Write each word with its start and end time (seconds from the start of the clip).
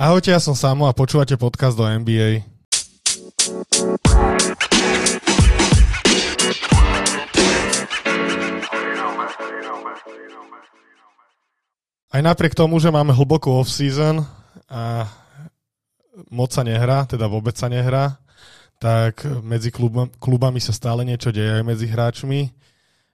Ahojte, 0.00 0.32
ja 0.32 0.40
som 0.40 0.56
Samo 0.56 0.88
a 0.88 0.96
počúvate 0.96 1.36
podcast 1.36 1.76
do 1.76 1.84
NBA. 1.84 2.40
Aj 12.08 12.22
napriek 12.24 12.56
tomu, 12.56 12.80
že 12.80 12.88
máme 12.88 13.12
hlbokú 13.12 13.52
off-season 13.52 14.24
a 14.72 15.04
moc 16.32 16.48
sa 16.56 16.64
nehrá, 16.64 17.04
teda 17.04 17.28
vôbec 17.28 17.52
sa 17.60 17.68
nehrá, 17.68 18.16
tak 18.80 19.20
medzi 19.44 19.68
klubami, 20.16 20.64
sa 20.64 20.72
stále 20.72 21.04
niečo 21.04 21.28
deje 21.28 21.60
aj 21.60 21.64
medzi 21.68 21.84
hráčmi. 21.84 22.48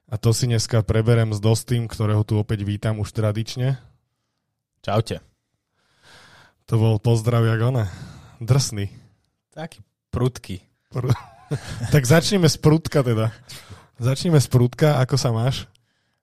A 0.07 0.15
to 0.15 0.31
si 0.31 0.47
dneska 0.47 0.87
preberem 0.87 1.35
s 1.35 1.43
Dostým, 1.43 1.83
ktorého 1.91 2.23
tu 2.23 2.39
opäť 2.39 2.63
vítam 2.63 3.03
už 3.03 3.11
tradične. 3.11 3.75
Čaute. 4.79 5.26
To 6.67 6.75
bol 6.75 6.99
pozdrav 6.99 7.47
jak 7.47 7.63
ona. 7.63 7.87
Drsný. 8.43 8.91
Taký 9.55 9.79
prudký. 10.11 10.59
Pr- 10.91 11.15
tak 11.95 12.03
začneme 12.03 12.51
z 12.51 12.59
prudka 12.59 13.07
teda. 13.07 13.31
Začneme 13.95 14.35
z 14.35 14.51
prudka, 14.51 14.99
ako 14.99 15.15
sa 15.15 15.31
máš? 15.31 15.63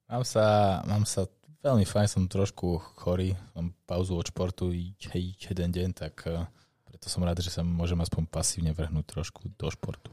Mám 0.05 0.25
sa, 0.29 0.45
mám 0.85 1.09
sa 1.09 1.25
veľmi 1.65 1.89
fajn, 1.89 2.09
som 2.13 2.25
trošku 2.29 2.77
chorý, 3.01 3.33
mám 3.57 3.73
pauzu 3.89 4.21
od 4.21 4.29
športu 4.29 4.69
jeden 4.69 5.69
deň, 5.73 5.89
tak 5.97 6.29
uh, 6.29 6.45
preto 6.85 7.09
som 7.09 7.25
rád, 7.25 7.41
že 7.41 7.49
sa 7.49 7.65
môžem 7.65 7.97
aspoň 8.05 8.29
pasívne 8.29 8.77
vrhnúť 8.77 9.17
trošku 9.17 9.49
do 9.57 9.73
športu. 9.73 10.13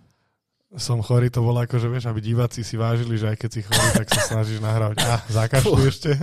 Som 0.79 1.03
chorý, 1.03 1.27
to 1.27 1.43
bolo 1.43 1.59
ako, 1.59 1.83
že 1.83 1.91
vieš, 1.91 2.07
aby 2.07 2.23
diváci 2.23 2.63
si 2.63 2.79
vážili, 2.79 3.19
že 3.19 3.27
aj 3.27 3.37
keď 3.43 3.49
si 3.51 3.61
chorý, 3.67 3.87
tak 3.91 4.07
sa 4.07 4.21
snažíš 4.23 4.63
nahrávať. 4.63 5.03
A, 5.03 5.19
zakašľuj 5.27 5.83
ešte. 5.91 6.15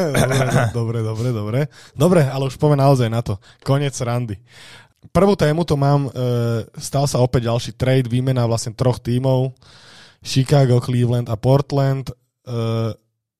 dobre, 0.76 1.00
dobre, 1.00 1.28
dobre. 1.32 1.60
Dobre, 1.96 2.20
ale 2.28 2.44
už 2.44 2.60
poďme 2.60 2.84
naozaj 2.84 3.08
na 3.08 3.24
to. 3.24 3.40
Konec 3.64 3.96
randy. 4.04 4.36
Prvú 5.16 5.32
tému 5.32 5.64
to 5.64 5.80
mám, 5.80 6.12
e, 6.12 6.20
stal 6.76 7.08
sa 7.08 7.24
opäť 7.24 7.48
ďalší 7.48 7.72
trade, 7.72 8.12
výmena 8.12 8.44
vlastne 8.44 8.76
troch 8.76 9.00
tímov. 9.00 9.56
Chicago, 10.20 10.76
Cleveland 10.76 11.32
a 11.32 11.40
Portland. 11.40 12.12
E, 12.12 12.14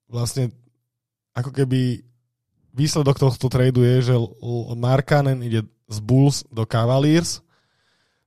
vlastne 0.09 0.57
ako 1.37 1.53
keby 1.53 2.01
výsledok 2.73 3.21
tohto 3.21 3.53
tradu 3.53 3.85
je, 3.85 4.13
že 4.13 4.15
Markanen 4.73 5.45
ide 5.45 5.69
z 5.89 5.99
Bulls 6.01 6.49
do 6.49 6.65
Cavaliers 6.65 7.45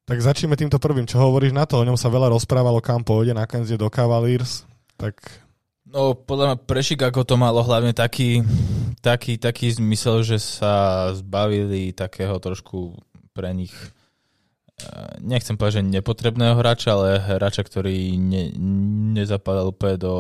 tak 0.10 0.26
začneme 0.26 0.58
týmto 0.58 0.82
prvým. 0.82 1.06
Čo 1.06 1.22
hovoríš 1.22 1.54
na 1.54 1.70
to? 1.70 1.78
O 1.78 1.86
ňom 1.86 1.94
sa 1.94 2.10
veľa 2.10 2.34
rozprávalo, 2.34 2.82
kam 2.82 3.06
pôjde, 3.06 3.38
nakoniec 3.38 3.70
je 3.70 3.78
do 3.78 3.94
Cavaliers. 3.94 4.66
Tak... 4.98 5.22
No, 5.86 6.18
podľa 6.18 6.46
mňa 6.50 6.58
pre 6.66 6.82
Chicago 6.82 7.22
to 7.22 7.38
malo 7.38 7.62
hlavne 7.62 7.94
taký, 7.94 8.42
taký, 9.06 9.38
taký 9.38 9.70
zmysel, 9.70 10.26
že 10.26 10.42
sa 10.42 11.10
zbavili 11.14 11.94
takého 11.94 12.34
trošku 12.42 12.98
pre 13.38 13.54
nich 13.54 13.74
eh, 14.82 15.14
nechcem 15.22 15.54
povedať, 15.54 15.86
že 15.86 15.94
nepotrebného 15.94 16.58
hráča, 16.58 16.98
ale 16.98 17.22
hráča, 17.22 17.62
ktorý 17.62 18.18
ne, 18.18 18.50
nezapadal 19.14 19.70
úplne 19.70 19.98
do 20.02 20.16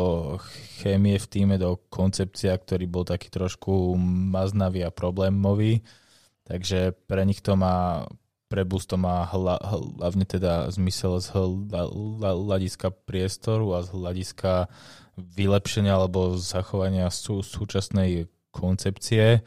chémie 0.81 1.17
v 1.17 1.25
týme, 1.25 1.57
do 1.57 1.81
koncepcia, 1.89 2.53
ktorý 2.61 2.85
bol 2.85 3.09
taký 3.09 3.33
trošku 3.33 3.97
maznavý 4.29 4.85
a 4.85 4.93
problémový. 4.93 5.81
Takže 6.45 6.93
pre 7.09 7.25
nich 7.25 7.41
to 7.41 7.57
má 7.57 8.05
pre 8.49 8.65
Bulls 8.65 8.89
to 8.89 8.97
má 8.97 9.29
hla, 9.29 9.61
hlavne 9.61 10.25
teda 10.25 10.73
zmysel 10.73 11.21
z 11.21 11.29
hľadiska 12.17 12.89
priestoru 13.05 13.77
a 13.77 13.85
z 13.85 13.93
hľadiska 13.93 14.67
vylepšenia 15.15 15.93
alebo 15.93 16.33
zachovania 16.35 17.13
sú, 17.13 17.45
súčasnej 17.45 18.25
koncepcie. 18.49 19.45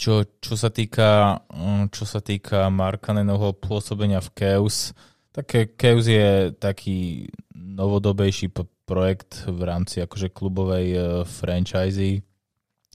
Čo, 0.00 0.24
čo, 0.40 0.56
sa 0.56 0.72
týka, 0.72 1.44
mm, 1.52 1.92
čo 1.92 2.08
sa 2.08 2.24
týka 2.24 2.72
Markanenovho 2.72 3.52
pôsobenia 3.52 4.24
v 4.24 4.32
Chaos, 4.32 4.96
tak 5.28 5.76
Chaos 5.76 6.08
je 6.08 6.56
taký 6.56 7.28
novodobejší 7.52 8.48
projekt 8.88 9.44
v 9.44 9.60
rámci 9.60 10.00
akože 10.00 10.32
klubovej 10.32 10.86
uh, 10.96 11.04
franchise. 11.28 12.24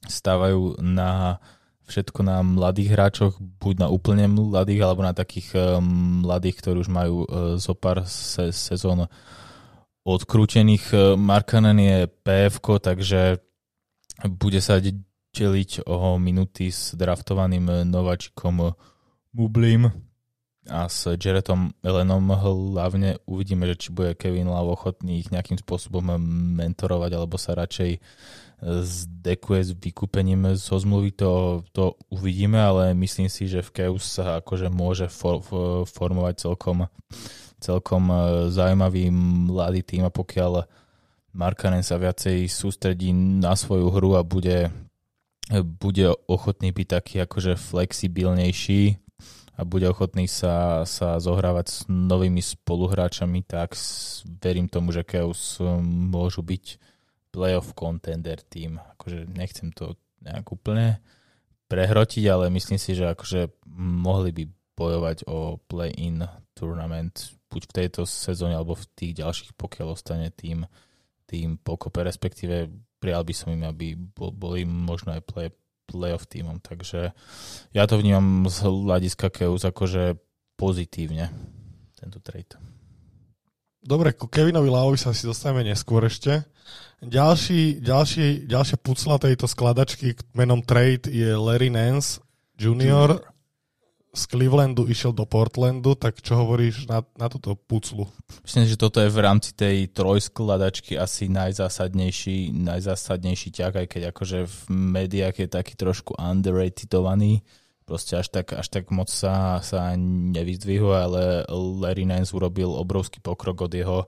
Stávajú 0.01 0.81
na 0.81 1.37
všetko 1.89 2.21
na 2.21 2.45
mladých 2.45 2.93
hráčoch, 2.93 3.33
buď 3.41 3.75
na 3.83 3.87
úplne 3.89 4.29
mladých, 4.29 4.81
alebo 4.85 5.01
na 5.01 5.17
takých 5.17 5.57
eh, 5.57 5.63
mladých, 6.23 6.61
ktorí 6.61 6.77
už 6.85 6.91
majú 6.93 7.25
eh, 7.25 7.27
zo 7.57 7.73
pár 7.73 8.05
se- 8.05 8.53
sezón 8.53 9.09
odkrútených. 10.05 10.85
Eh, 10.93 10.99
Markanen 11.17 11.81
je 11.81 11.97
pf 12.05 12.61
takže 12.61 13.41
bude 14.29 14.61
sa 14.61 14.77
deliť 15.33 15.89
o 15.89 16.17
minuty 16.21 16.69
s 16.69 16.93
draftovaným 16.93 17.87
nováčikom 17.87 18.75
Mublim 19.31 19.87
a 20.69 20.85
s 20.85 21.07
Jaretom 21.15 21.71
Elenom 21.81 22.29
hlavne 22.29 23.17
uvidíme, 23.25 23.65
že 23.69 23.79
či 23.79 23.87
bude 23.89 24.13
Kevin 24.13 24.51
Love 24.51 24.75
ochotný 24.75 25.23
ich 25.23 25.31
nejakým 25.31 25.57
spôsobom 25.57 26.19
mentorovať, 26.59 27.11
alebo 27.15 27.39
sa 27.39 27.57
radšej 27.57 27.97
zdekuje 28.61 29.61
s 29.63 29.71
vykúpením 29.71 30.55
zo 30.59 30.75
zmluvy, 30.75 31.15
to, 31.15 31.63
to 31.71 31.95
uvidíme, 32.11 32.59
ale 32.59 32.91
myslím 32.91 33.31
si, 33.31 33.47
že 33.47 33.63
v 33.63 33.71
Keus 33.71 34.19
sa 34.19 34.43
akože 34.43 34.67
môže 34.67 35.07
for, 35.07 35.39
formovať 35.87 36.43
celkom, 36.43 36.91
celkom 37.63 38.03
e, 38.11 38.15
zaujímavý 38.51 39.07
mladý 39.47 39.81
tým 39.83 40.03
a 40.03 40.11
pokiaľ 40.11 40.67
Markanen 41.31 41.85
sa 41.85 41.95
viacej 41.95 42.51
sústredí 42.51 43.15
na 43.15 43.55
svoju 43.55 43.87
hru 43.95 44.19
a 44.19 44.27
bude, 44.27 44.73
bude 45.79 46.11
ochotný 46.27 46.75
byť 46.75 46.87
taký 46.89 47.15
akože 47.23 47.55
flexibilnejší 47.55 48.99
a 49.55 49.61
bude 49.63 49.87
ochotný 49.87 50.27
sa, 50.27 50.83
sa 50.83 51.15
zohrávať 51.15 51.65
s 51.67 51.77
novými 51.87 52.43
spoluhráčami, 52.43 53.43
tak 53.47 53.77
verím 54.43 54.67
tomu, 54.67 54.91
že 54.91 55.07
Keus 55.07 55.63
môžu 55.83 56.43
byť 56.43 56.79
playoff 57.29 57.73
contender 57.77 58.41
tým. 58.41 58.81
Akože 58.97 59.29
nechcem 59.29 59.69
to 59.73 59.97
nejak 60.21 60.49
úplne 60.51 60.99
prehrotiť, 61.69 62.25
ale 62.27 62.49
myslím 62.49 62.81
si, 62.81 62.97
že 62.97 63.13
akože 63.13 63.65
mohli 63.77 64.33
by 64.33 64.43
bojovať 64.79 65.27
o 65.27 65.59
play-in 65.69 66.25
tournament 66.55 67.35
buď 67.51 67.61
v 67.67 67.75
tejto 67.75 68.01
sezóne 68.07 68.55
alebo 68.55 68.73
v 68.79 68.87
tých 68.95 69.13
ďalších, 69.19 69.51
pokiaľ 69.59 69.87
ostane 69.93 70.31
tým, 70.31 70.65
tým 71.27 71.59
pokope, 71.59 72.01
respektíve 72.01 72.71
prijal 72.97 73.23
by 73.23 73.33
som 73.35 73.53
im, 73.53 73.63
aby 73.67 73.95
boli 74.17 74.63
možno 74.65 75.13
aj 75.13 75.21
play, 75.27 75.47
playoff 75.89 76.29
týmom. 76.29 76.61
Takže 76.61 77.11
ja 77.73 77.83
to 77.85 77.95
vnímam 77.97 78.47
z 78.47 78.65
hľadiska 78.65 79.29
Keus 79.33 79.65
akože 79.65 80.17
pozitívne, 80.55 81.31
tento 81.97 82.19
trade. 82.21 82.78
Dobre, 83.89 84.13
ku 84.13 84.29
Kevinovi 84.29 84.69
Lavovi 84.69 85.01
sa 85.01 85.17
si 85.17 85.25
dostaneme 85.25 85.73
neskôr 85.73 86.05
ešte. 86.05 86.45
Ďalší, 87.01 87.81
ďalší, 87.81 88.45
ďalšia 88.45 88.77
pucla 88.77 89.17
tejto 89.17 89.49
skladačky 89.49 90.13
menom 90.37 90.61
Trade 90.61 91.09
je 91.09 91.33
Larry 91.33 91.73
Nance 91.73 92.21
Junior. 92.53 93.17
Z 94.13 94.29
Clevelandu 94.29 94.85
išiel 94.85 95.09
do 95.09 95.25
Portlandu, 95.25 95.97
tak 95.97 96.21
čo 96.21 96.37
hovoríš 96.37 96.85
na, 96.85 97.01
na 97.17 97.33
túto 97.33 97.57
puclu? 97.57 98.05
Myslím, 98.45 98.69
že 98.69 98.77
toto 98.77 99.01
je 99.01 99.09
v 99.09 99.21
rámci 99.25 99.57
tej 99.57 99.89
trojskladačky 99.89 100.93
asi 100.93 101.25
najzásadnejší, 101.25 102.53
najzásadnejší 102.61 103.49
ťah, 103.57 103.73
aj 103.73 103.87
keď 103.89 104.01
akože 104.13 104.45
v 104.45 104.59
médiách 104.69 105.45
je 105.45 105.47
taký 105.49 105.73
trošku 105.73 106.13
underratedovaný 106.13 107.41
proste 107.89 108.21
až 108.21 108.29
tak, 108.29 108.53
až 108.53 108.69
tak 108.69 108.93
moc 108.93 109.09
sa, 109.09 109.57
sa 109.65 109.97
nevyzdvihuje, 109.97 110.93
ale 110.93 111.21
Larry 111.49 112.05
Nance 112.05 112.29
urobil 112.37 112.69
obrovský 112.69 113.17
pokrok 113.17 113.65
od 113.65 113.73
jeho 113.73 114.05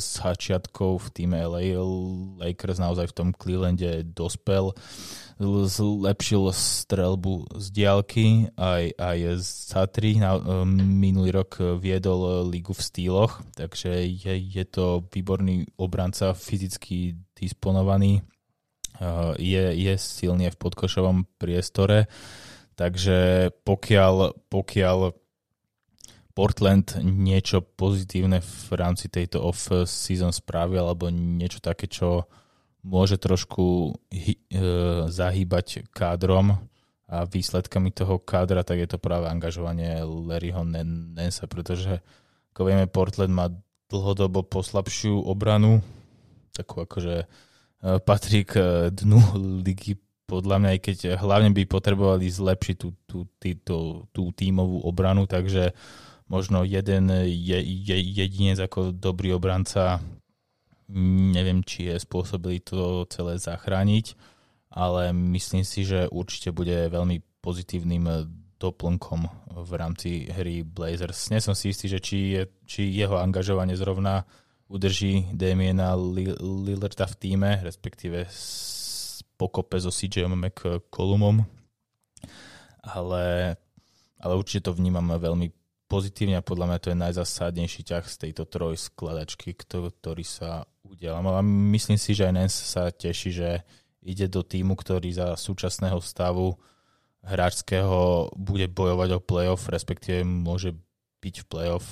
začiatkov 0.00 1.04
v 1.04 1.08
týme 1.12 1.36
LA. 1.36 1.76
Lakers 2.40 2.80
naozaj 2.80 3.12
v 3.12 3.16
tom 3.16 3.28
Clevelande 3.36 4.08
dospel, 4.08 4.72
zlepšil 5.68 6.48
strelbu 6.48 7.60
z 7.60 7.66
diálky, 7.76 8.48
aj, 8.56 8.96
aj 8.96 9.18
za 9.44 9.84
tri. 9.84 10.16
Na, 10.16 10.40
minulý 10.64 11.36
rok 11.36 11.60
viedol 11.76 12.48
ligu 12.48 12.72
v 12.72 12.80
stýloch, 12.80 13.44
takže 13.52 14.08
je, 14.08 14.32
je 14.32 14.64
to 14.64 15.04
výborný 15.12 15.68
obranca, 15.76 16.32
fyzicky 16.32 17.20
disponovaný, 17.36 18.24
je, 19.36 19.64
je 19.76 19.94
silne 20.00 20.48
v 20.48 20.56
podkošovom 20.56 21.28
priestore. 21.36 22.08
Takže 22.76 23.50
pokiaľ, 23.64 24.36
pokiaľ 24.52 24.98
Portland 26.36 27.00
niečo 27.00 27.64
pozitívne 27.64 28.44
v 28.44 28.68
rámci 28.76 29.08
tejto 29.08 29.40
off-season 29.40 30.36
správy 30.36 30.76
alebo 30.76 31.08
niečo 31.08 31.64
také, 31.64 31.88
čo 31.88 32.28
môže 32.84 33.16
trošku 33.16 33.96
hy, 34.12 34.36
e, 34.36 34.60
zahýbať 35.08 35.88
kádrom 35.88 36.60
a 37.08 37.24
výsledkami 37.24 37.88
toho 37.96 38.20
kádra, 38.20 38.60
tak 38.62 38.84
je 38.84 38.88
to 38.92 38.98
práve 39.00 39.24
angažovanie 39.26 40.04
Larryho 40.04 40.60
Nansa, 40.62 41.48
pretože 41.48 42.04
ako 42.52 42.60
vieme, 42.68 42.84
Portland 42.84 43.32
má 43.32 43.48
dlhodobo 43.88 44.44
poslabšiu 44.44 45.24
obranu, 45.24 45.80
takú 46.52 46.84
akože 46.84 47.24
e, 47.24 47.26
patrí 48.04 48.44
k 48.44 48.86
dnu 48.92 49.18
ligy 49.64 49.96
podľa 50.26 50.56
mňa, 50.58 50.70
aj 50.74 50.80
keď 50.82 50.98
hlavne 51.22 51.54
by 51.54 51.62
potrebovali 51.70 52.26
zlepšiť 52.26 52.76
tú, 52.76 52.88
tú, 53.06 53.18
tú, 53.38 53.50
tú, 53.62 53.78
tú 54.10 54.22
tímovú 54.34 54.82
obranu, 54.82 55.30
takže 55.30 55.70
možno 56.26 56.66
jeden 56.66 57.06
je, 57.30 57.58
je, 57.62 57.96
jedinec 57.96 58.58
ako 58.58 58.90
dobrý 58.90 59.38
obranca 59.38 60.02
neviem, 61.34 61.66
či 61.66 61.90
je 61.90 61.98
spôsobili 61.98 62.62
to 62.62 63.06
celé 63.10 63.38
zachrániť, 63.38 64.14
ale 64.70 65.10
myslím 65.34 65.66
si, 65.66 65.82
že 65.82 66.06
určite 66.10 66.54
bude 66.54 66.90
veľmi 66.90 67.22
pozitívnym 67.42 68.06
doplnkom 68.56 69.20
v 69.66 69.72
rámci 69.76 70.30
hry 70.30 70.62
Blazers. 70.64 71.28
Nie 71.30 71.42
som 71.42 71.52
si 71.52 71.70
istý, 71.74 71.90
že 71.90 72.00
či, 72.00 72.18
je, 72.38 72.42
či 72.64 72.82
jeho 72.88 73.18
angažovanie 73.20 73.76
zrovna 73.76 74.24
udrží 74.66 75.30
Damiena 75.30 75.94
Lillarda 75.94 77.06
v 77.06 77.14
týme, 77.18 77.50
respektíve 77.62 78.26
pokope 79.36 79.76
so 79.80 79.92
CJ 79.92 80.28
McCollumom. 80.28 81.44
Ale, 82.82 83.56
ale 84.20 84.32
určite 84.34 84.70
to 84.70 84.76
vnímam 84.76 85.06
veľmi 85.16 85.52
pozitívne 85.86 86.38
a 86.40 86.44
podľa 86.44 86.66
mňa 86.66 86.78
to 86.82 86.90
je 86.90 87.02
najzásadnejší 87.02 87.82
ťah 87.86 88.04
z 88.06 88.16
tejto 88.26 88.44
trojskladačky, 88.48 89.54
ktorý 89.54 90.24
sa 90.26 90.66
udial. 90.82 91.22
A 91.22 91.42
myslím 91.44 91.98
si, 91.98 92.14
že 92.14 92.26
aj 92.26 92.34
Nens 92.34 92.54
sa 92.54 92.90
teší, 92.90 93.30
že 93.30 93.50
ide 94.02 94.26
do 94.26 94.42
týmu, 94.42 94.74
ktorý 94.74 95.10
za 95.14 95.34
súčasného 95.38 95.98
stavu 96.02 96.58
hráčského 97.26 98.30
bude 98.38 98.70
bojovať 98.70 99.18
o 99.18 99.20
playoff, 99.22 99.66
respektíve 99.66 100.22
môže 100.22 100.78
byť 101.22 101.34
v 101.42 101.46
playoff 101.46 101.86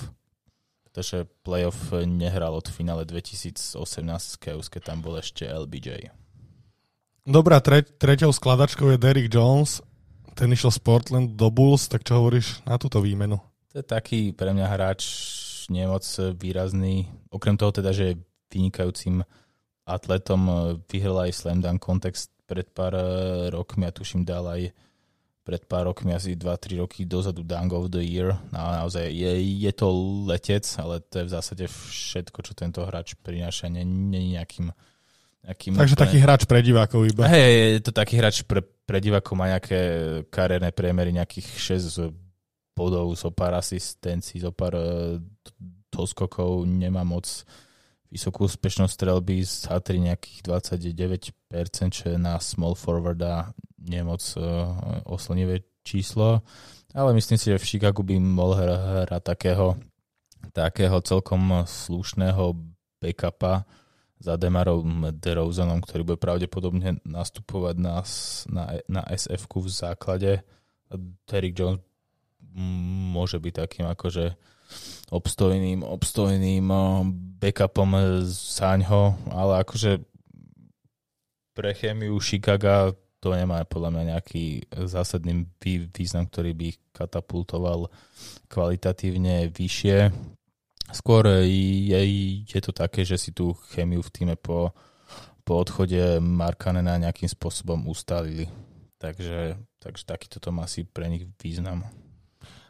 pretože 0.95 1.27
playoff 1.43 1.91
nehral 2.07 2.55
od 2.55 2.71
finále 2.71 3.03
2018, 3.03 3.75
keď 4.47 4.79
tam 4.79 5.03
bol 5.03 5.19
ešte 5.19 5.43
LBJ. 5.43 6.07
Dobrá, 7.25 7.57
tre- 7.57 7.81
treťou 7.81 8.29
skladačkou 8.29 8.85
je 8.93 9.01
Derrick 9.01 9.33
Jones. 9.33 9.81
Ten 10.37 10.53
išiel 10.53 10.69
z 10.69 10.77
Portland 10.77 11.33
do 11.33 11.49
Bulls, 11.49 11.89
tak 11.89 12.05
čo 12.05 12.21
hovoríš 12.21 12.61
na 12.69 12.77
túto 12.77 13.01
výmenu? 13.01 13.41
To 13.73 13.81
je 13.81 13.85
taký 13.85 14.29
pre 14.29 14.53
mňa 14.53 14.67
hráč 14.69 15.01
nemoc 15.73 16.05
výrazný. 16.37 17.09
Okrem 17.33 17.57
toho 17.57 17.73
teda, 17.73 17.89
že 17.97 18.13
je 18.13 18.21
vynikajúcim 18.53 19.25
atletom, 19.89 20.77
vyhral 20.85 21.25
aj 21.25 21.33
Slam 21.33 21.65
Dunk 21.65 21.81
kontext 21.81 22.29
pred 22.45 22.69
pár 22.69 22.93
rokmi 23.49 23.89
a 23.89 23.95
tuším 23.95 24.21
dal 24.21 24.45
aj 24.45 24.69
pred 25.41 25.65
pár 25.65 25.89
rokmi, 25.89 26.13
asi 26.13 26.37
2-3 26.37 26.77
roky 26.85 27.09
dozadu 27.09 27.41
Dunk 27.41 27.73
of 27.73 27.89
the 27.89 28.05
Year. 28.05 28.37
No, 28.53 28.61
naozaj 28.85 29.09
je, 29.09 29.33
je 29.65 29.71
to 29.73 29.89
letec, 30.29 30.61
ale 30.77 31.01
to 31.01 31.21
je 31.21 31.25
v 31.25 31.33
zásade 31.33 31.65
všetko, 31.65 32.45
čo 32.45 32.53
tento 32.53 32.85
hráč 32.85 33.17
prináša. 33.17 33.65
Je 33.65 33.81
nejakým, 33.81 34.69
nejakým... 35.45 35.77
Takže 35.77 35.95
taký 35.95 36.17
hráč 36.17 36.49
pre 36.49 36.59
divákov 36.65 37.05
iba. 37.05 37.29
Hej, 37.29 37.79
je 37.79 37.81
to 37.85 37.91
taký 37.93 38.17
hráč 38.17 38.41
pre, 38.41 38.65
pre 38.65 38.97
divákov, 38.97 39.33
má 39.37 39.53
nejaké 39.53 39.79
kariérne 40.33 40.73
priemery, 40.73 41.13
nejakých 41.13 41.77
6 41.77 42.11
bodov, 42.75 43.13
zo 43.13 43.29
pár 43.29 43.55
asistencií, 43.61 44.41
zo 44.41 44.51
pár 44.51 44.73
e, 44.75 44.85
doskokov, 45.93 46.67
nemá 46.67 47.07
moc 47.07 47.29
vysokú 48.11 48.49
úspešnosť 48.49 48.93
strelby, 48.95 49.43
zatri 49.45 50.01
nejakých 50.01 50.39
29%, 50.43 51.95
čo 51.95 52.05
je 52.11 52.17
na 52.19 52.39
small 52.41 52.75
forwarda 52.75 53.51
nie 53.85 54.01
moc 54.01 54.21
uh, 54.37 54.71
oslnivé 55.05 55.61
číslo, 55.85 56.41
ale 56.95 57.13
myslím 57.13 57.37
si, 57.37 57.51
že 57.53 57.61
v 57.61 57.67
Chicagu 57.67 58.01
by 58.01 58.15
mohol 58.17 58.55
hrať 59.05 59.21
takého, 59.21 59.77
takého 60.55 60.97
celkom 61.03 61.67
slušného 61.67 62.55
backupa 63.03 63.67
za 64.19 64.39
Demarom 64.39 65.11
DeRozanom, 65.11 65.83
ktorý 65.83 66.01
bude 66.07 66.19
pravdepodobne 66.19 67.03
nastupovať 67.03 67.75
na, 67.77 68.01
na, 68.47 68.63
na 68.87 69.01
sf 69.11 69.45
v 69.51 69.67
základe. 69.67 70.31
Derrick 71.27 71.57
Jones 71.57 71.83
môže 73.11 73.35
byť 73.35 73.53
takým 73.53 73.85
akože 73.91 74.39
obstojným, 75.11 75.83
obstojným 75.83 76.65
eh, 76.71 76.81
backupom 77.43 77.91
záňho, 78.25 79.19
ale 79.29 79.53
akože 79.61 80.01
pre 81.55 81.71
chemiu 81.71 82.19
Chicago 82.19 82.95
to 83.23 83.33
nemá 83.33 83.65
podľa 83.65 83.89
mňa 83.89 84.03
nejaký 84.13 84.69
zásadný 84.85 85.49
význam, 85.89 86.29
ktorý 86.29 86.53
by 86.53 86.69
katapultoval 86.93 87.89
kvalitatívne 88.51 89.49
vyššie. 89.49 90.13
Skôr 90.93 91.25
je, 91.45 92.01
je 92.45 92.61
to 92.61 92.71
také, 92.71 93.01
že 93.01 93.17
si 93.17 93.31
tú 93.33 93.57
chemiu 93.73 94.05
v 94.05 94.13
týme 94.13 94.35
po, 94.37 94.73
po 95.41 95.53
odchode 95.57 96.21
Markanena 96.21 97.01
nejakým 97.01 97.29
spôsobom 97.29 97.89
ustalili. 97.89 98.49
Takže, 99.01 99.59
takže 99.81 100.03
takýto 100.05 100.37
to 100.41 100.49
má 100.53 100.65
asi 100.65 100.85
pre 100.85 101.09
nich 101.09 101.25
význam. 101.41 101.85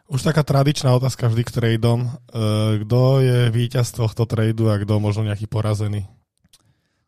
Už 0.06 0.22
taká 0.22 0.46
tradičná 0.46 0.94
otázka 0.94 1.32
vždy 1.32 1.44
k 1.44 1.56
tradeom. 1.56 2.02
E, 2.06 2.10
kto 2.86 3.02
je 3.26 3.40
víťaz 3.50 3.90
tohto 3.90 4.30
tradu 4.30 4.70
a 4.70 4.78
kto 4.78 5.02
možno 5.02 5.26
nejaký 5.26 5.50
porazený? 5.50 6.06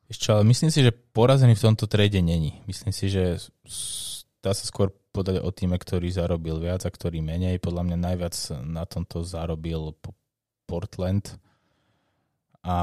Ešte, 0.10 0.34
ale 0.34 0.48
myslím 0.50 0.72
si, 0.74 0.82
že 0.82 0.96
porazený 0.96 1.54
v 1.54 1.66
tomto 1.68 1.86
trade 1.86 2.18
není. 2.24 2.64
Myslím 2.66 2.96
si, 2.96 3.12
že 3.12 3.38
dá 4.42 4.56
sa 4.56 4.66
skôr 4.66 4.90
podať 5.14 5.44
o 5.44 5.50
týme, 5.54 5.78
ktorý 5.78 6.10
zarobil 6.10 6.58
viac 6.58 6.88
a 6.88 6.94
ktorý 6.94 7.22
menej. 7.22 7.62
Podľa 7.62 7.84
mňa 7.86 7.98
najviac 8.00 8.36
na 8.66 8.88
tomto 8.90 9.22
zarobil 9.22 9.94
Portland. 10.68 11.40
A 12.68 12.76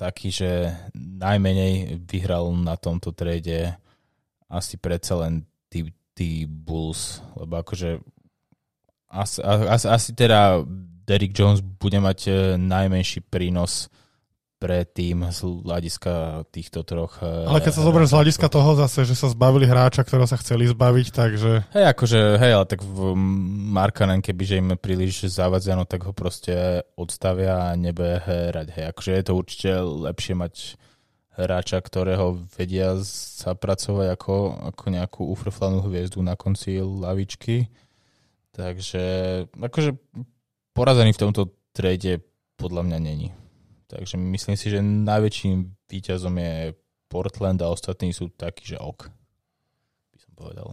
taký, 0.00 0.32
že 0.32 0.72
najmenej 0.96 2.00
vyhral 2.08 2.48
na 2.56 2.80
tomto 2.80 3.12
trade 3.12 3.76
asi 4.48 4.80
predsa 4.80 5.20
len 5.20 5.44
tí, 5.68 5.92
tí 6.16 6.48
Bulls, 6.48 7.20
lebo 7.36 7.60
akože 7.60 8.00
asi, 9.12 9.44
asi, 9.44 9.86
asi 9.88 10.10
teda 10.16 10.64
Derrick 11.08 11.36
Jones 11.36 11.60
bude 11.60 12.00
mať 12.00 12.18
eh, 12.28 12.36
najmenší 12.56 13.28
prínos 13.28 13.92
pre 14.58 14.82
tým 14.82 15.30
z 15.30 15.46
hľadiska 15.46 16.44
týchto 16.50 16.82
troch... 16.82 17.22
Eh, 17.22 17.46
ale 17.46 17.62
keď 17.62 17.72
sa 17.78 17.86
zoberie 17.86 18.10
z 18.10 18.14
hľadiska 18.18 18.46
toho 18.50 18.74
zase, 18.74 19.06
že 19.06 19.14
sa 19.14 19.30
zbavili 19.30 19.70
hráča, 19.70 20.02
ktorého 20.02 20.26
sa 20.26 20.34
chceli 20.42 20.66
zbaviť, 20.66 21.06
takže... 21.14 21.50
Hej, 21.70 21.86
akože, 21.94 22.20
hej, 22.42 22.52
ale 22.58 22.66
tak 22.66 22.82
v 22.82 23.14
Markanen, 23.70 24.18
kebyže 24.18 24.58
im 24.58 24.74
príliš 24.74 25.30
zavadzano, 25.30 25.86
tak 25.86 26.10
ho 26.10 26.12
proste 26.12 26.82
odstavia 26.98 27.70
a 27.70 27.78
nebude 27.78 28.18
hrať. 28.18 28.68
Hej, 28.74 28.84
akože 28.90 29.10
je 29.14 29.24
to 29.24 29.32
určite 29.38 29.70
lepšie 29.78 30.34
mať 30.34 30.54
hráča, 31.38 31.78
ktorého 31.78 32.42
vedia 32.58 32.98
zapracovať 33.46 34.10
ako, 34.18 34.34
ako 34.74 34.84
nejakú 34.90 35.22
ufrflanú 35.30 35.86
hviezdu 35.86 36.18
na 36.18 36.34
konci 36.34 36.82
lavičky. 36.82 37.70
Takže, 38.58 39.06
akože 39.54 39.94
porazený 40.74 41.14
v 41.14 41.22
tomto 41.22 41.54
trade 41.70 42.26
podľa 42.58 42.82
mňa 42.90 42.98
není. 42.98 43.30
Takže 43.88 44.20
myslím 44.20 44.56
si, 44.60 44.68
že 44.68 44.84
najväčším 44.84 45.88
výťazom 45.88 46.34
je 46.36 46.76
Portland 47.08 47.56
a 47.64 47.72
ostatní 47.72 48.12
sú 48.12 48.28
takí, 48.28 48.68
že 48.68 48.76
ok. 48.76 49.08
By 50.12 50.18
som 50.20 50.32
povedal. 50.36 50.68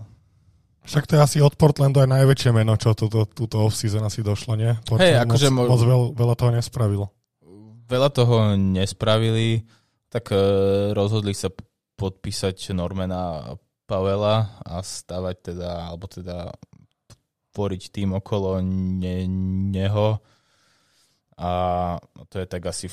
Však 0.85 1.07
to 1.09 1.15
je 1.17 1.21
asi 1.23 1.37
od 1.41 1.55
Portlandu 1.57 2.03
aj 2.03 2.11
najväčšie 2.11 2.51
meno, 2.53 2.75
čo 2.77 2.93
túto, 2.93 3.25
túto 3.25 3.63
off-season 3.63 4.05
asi 4.05 4.21
došlo, 4.21 4.53
nie? 4.59 4.75
Portland 4.85 5.15
hey, 5.15 5.23
akože 5.23 5.47
moc, 5.49 5.65
mo- 5.65 5.69
moc 5.73 5.81
veľ, 5.81 6.01
veľa 6.13 6.35
toho 6.37 6.51
nespravilo. 6.53 7.05
Veľa 7.89 8.09
toho 8.13 8.35
nespravili, 8.53 9.65
tak 10.11 10.29
uh, 10.29 10.91
rozhodli 10.93 11.33
sa 11.33 11.49
podpísať 11.95 12.75
Normana 12.75 13.55
Pavela 13.87 14.59
a 14.61 14.83
stavať 14.83 15.35
teda, 15.53 15.89
alebo 15.89 16.05
teda 16.11 16.51
tvoriť 17.55 17.83
tým 17.95 18.11
okolo 18.19 18.59
ne, 18.59 19.23
neho 19.71 20.19
a 21.35 21.51
to 22.31 22.39
je 22.39 22.47
tak 22.47 22.63
asi 22.65 22.87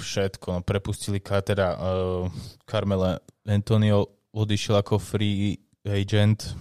všetko. 0.00 0.46
No, 0.52 0.60
prepustili 0.60 1.20
teda 1.20 1.76
uh, 1.76 2.28
Carmele 2.68 3.18
Antonio 3.48 4.28
odišiel 4.32 4.84
ako 4.84 5.00
free 5.00 5.56
agent 5.88 6.52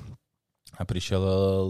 a 0.80 0.86
prišiel 0.88 1.22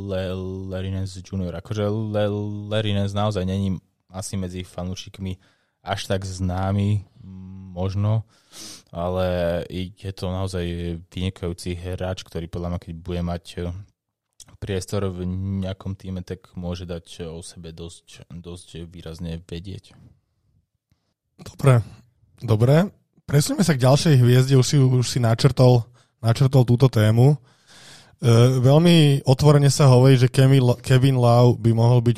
Le, 0.05 0.35
Larry 0.69 0.93
Nance 0.93 1.19
Jr. 1.25 1.57
Akože 1.57 1.89
Le, 1.89 2.29
Larry 2.69 2.93
naozaj 2.93 3.43
není 3.47 3.81
asi 4.13 4.37
medzi 4.37 4.61
fanúšikmi 4.61 5.35
až 5.83 6.05
tak 6.05 6.27
známy 6.27 7.07
možno, 7.71 8.25
ale 8.91 9.63
je 9.71 10.11
to 10.11 10.33
naozaj 10.33 10.65
vynikajúci 11.13 11.77
hráč, 11.77 12.25
ktorý 12.25 12.49
podľa 12.49 12.75
mňa, 12.75 12.79
keď 12.81 12.93
bude 12.97 13.21
mať 13.21 13.43
priestor 14.57 15.09
v 15.13 15.25
nejakom 15.61 15.93
týme, 15.93 16.25
tak 16.25 16.49
môže 16.57 16.89
dať 16.89 17.29
o 17.29 17.45
sebe 17.45 17.69
dosť, 17.69 18.29
dosť 18.33 18.89
výrazne 18.89 19.41
vedieť. 19.45 19.93
Dobre, 21.37 21.85
dobre. 22.41 22.89
Presunieme 23.27 23.61
sa 23.61 23.77
k 23.77 23.83
ďalšej 23.85 24.15
hviezde, 24.17 24.55
už 24.57 24.65
si, 24.65 24.77
už 24.79 25.05
si 25.05 25.19
načrtol, 25.21 25.85
načrtol 26.23 26.65
túto 26.65 26.89
tému. 26.89 27.35
E, 27.35 27.37
veľmi 28.57 29.27
otvorene 29.27 29.69
sa 29.69 29.91
hovorí, 29.91 30.17
že 30.17 30.31
Kevin, 30.31 31.17
Love 31.19 31.61
by 31.61 31.71
mohol 31.75 32.01
byť 32.01 32.17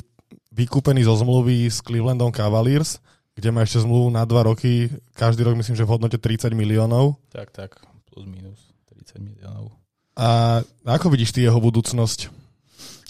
vykúpený 0.54 1.04
zo 1.04 1.18
zmluvy 1.20 1.68
s 1.68 1.84
Clevelandom 1.84 2.32
Cavaliers, 2.32 3.04
kde 3.36 3.50
má 3.52 3.66
ešte 3.66 3.84
zmluvu 3.84 4.12
na 4.12 4.24
dva 4.24 4.48
roky, 4.48 4.92
každý 5.16 5.44
rok 5.44 5.60
myslím, 5.60 5.76
že 5.76 5.88
v 5.88 5.92
hodnote 5.98 6.20
30 6.20 6.56
miliónov. 6.56 7.20
Tak, 7.32 7.52
tak, 7.52 7.80
plus 8.08 8.24
minus. 8.24 8.70
40 8.96 9.20
miliónov. 9.24 9.74
A 10.20 10.60
ako 10.84 11.16
vidíš 11.16 11.32
ty 11.32 11.48
jeho 11.48 11.64
budúcnosť? 11.64 12.28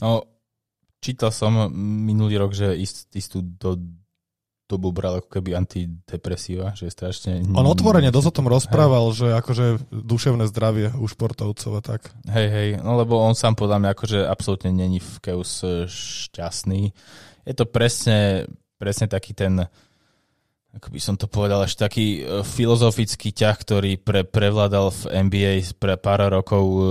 No, 0.05 0.21
čítal 1.01 1.33
som 1.33 1.73
minulý 2.05 2.37
rok, 2.37 2.53
že 2.53 2.77
ist, 2.77 3.09
istú 3.17 3.41
do, 3.41 3.81
dobu 4.69 4.93
bral 4.93 5.17
ako 5.17 5.41
keby 5.41 5.57
antidepresíva, 5.57 6.77
že 6.77 6.87
je 6.87 6.93
strašne... 6.93 7.31
On 7.57 7.65
otvorene 7.65 8.13
dosť 8.13 8.29
o 8.29 8.35
tom 8.37 8.47
rozprával, 8.47 9.09
hej. 9.09 9.17
že 9.17 9.27
akože 9.33 9.65
duševné 9.89 10.45
zdravie 10.45 10.93
u 10.93 11.09
športovcov 11.09 11.71
a 11.73 11.81
tak. 11.81 12.13
Hej, 12.29 12.47
hej, 12.53 12.69
no 12.85 12.93
lebo 13.01 13.17
on 13.17 13.33
sám 13.33 13.57
podľa 13.57 13.81
mňa 13.81 13.89
akože 13.97 14.19
absolútne 14.29 14.69
není 14.69 15.01
v 15.01 15.11
Keus 15.25 15.65
šťastný. 15.89 16.93
Je 17.49 17.55
to 17.57 17.65
presne, 17.65 18.45
presne 18.77 19.09
taký 19.09 19.33
ten, 19.33 19.65
ako 20.69 20.88
by 20.93 20.99
som 21.01 21.15
to 21.17 21.25
povedal, 21.25 21.65
až 21.65 21.73
taký 21.73 22.21
e, 22.21 22.45
filozofický 22.45 23.33
ťah, 23.33 23.57
ktorý 23.57 23.97
pre, 23.97 24.21
prevládal 24.21 24.93
v 24.93 25.01
NBA 25.25 25.53
pre 25.81 25.97
pár 25.97 26.29
rokov 26.29 26.63
e, 26.63 26.81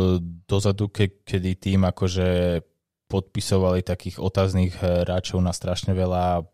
dozadu, 0.50 0.90
ke, 0.90 1.22
kedy 1.22 1.50
tým 1.54 1.86
akože 1.86 2.60
podpisovali 3.08 3.86
takých 3.86 4.20
otáznych 4.20 4.82
hráčov 4.82 5.40
na 5.40 5.54
strašne 5.54 5.96
veľa 5.96 6.44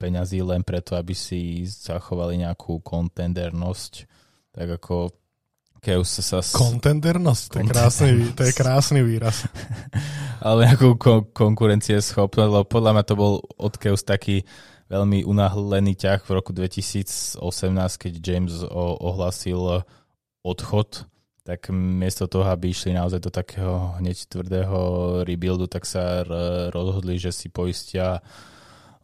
peňazí 0.00 0.42
len 0.42 0.66
preto, 0.66 0.98
aby 0.98 1.14
si 1.14 1.62
zachovali 1.68 2.42
nejakú 2.42 2.82
kontendernosť, 2.82 3.92
tak 4.50 4.80
ako 4.80 5.14
Keus 5.84 6.16
sa... 6.24 6.40
Kontendernosť? 6.40 7.44
To 7.52 7.56
je 7.60 7.66
krásny, 7.68 8.10
to 8.32 8.42
je 8.48 8.52
krásny 8.64 9.00
výraz. 9.04 9.44
Ale 10.40 10.72
nejakú 10.72 10.96
ko- 10.96 11.28
konkurencie 11.28 12.00
schopnosť, 12.00 12.50
lebo 12.50 12.64
podľa 12.64 12.90
mňa 12.96 13.04
to 13.04 13.14
bol 13.14 13.32
od 13.60 13.74
Keus 13.76 14.00
taký 14.00 14.48
veľmi 14.88 15.24
unáhlený 15.24 15.96
ťah 15.96 16.20
v 16.24 16.30
roku 16.30 16.52
2018, 16.52 17.40
keď 17.96 18.12
James 18.20 18.54
ohlasil 19.00 19.84
odchod, 20.44 21.08
tak 21.44 21.68
miesto 21.72 22.24
toho, 22.24 22.48
aby 22.48 22.72
išli 22.72 22.96
naozaj 22.96 23.20
do 23.20 23.28
takého 23.28 24.00
hneď 24.00 24.32
tvrdého 24.32 24.78
rebuildu, 25.28 25.68
tak 25.68 25.84
sa 25.84 26.24
rozhodli, 26.72 27.20
že 27.20 27.36
si 27.36 27.52
poistia 27.52 28.24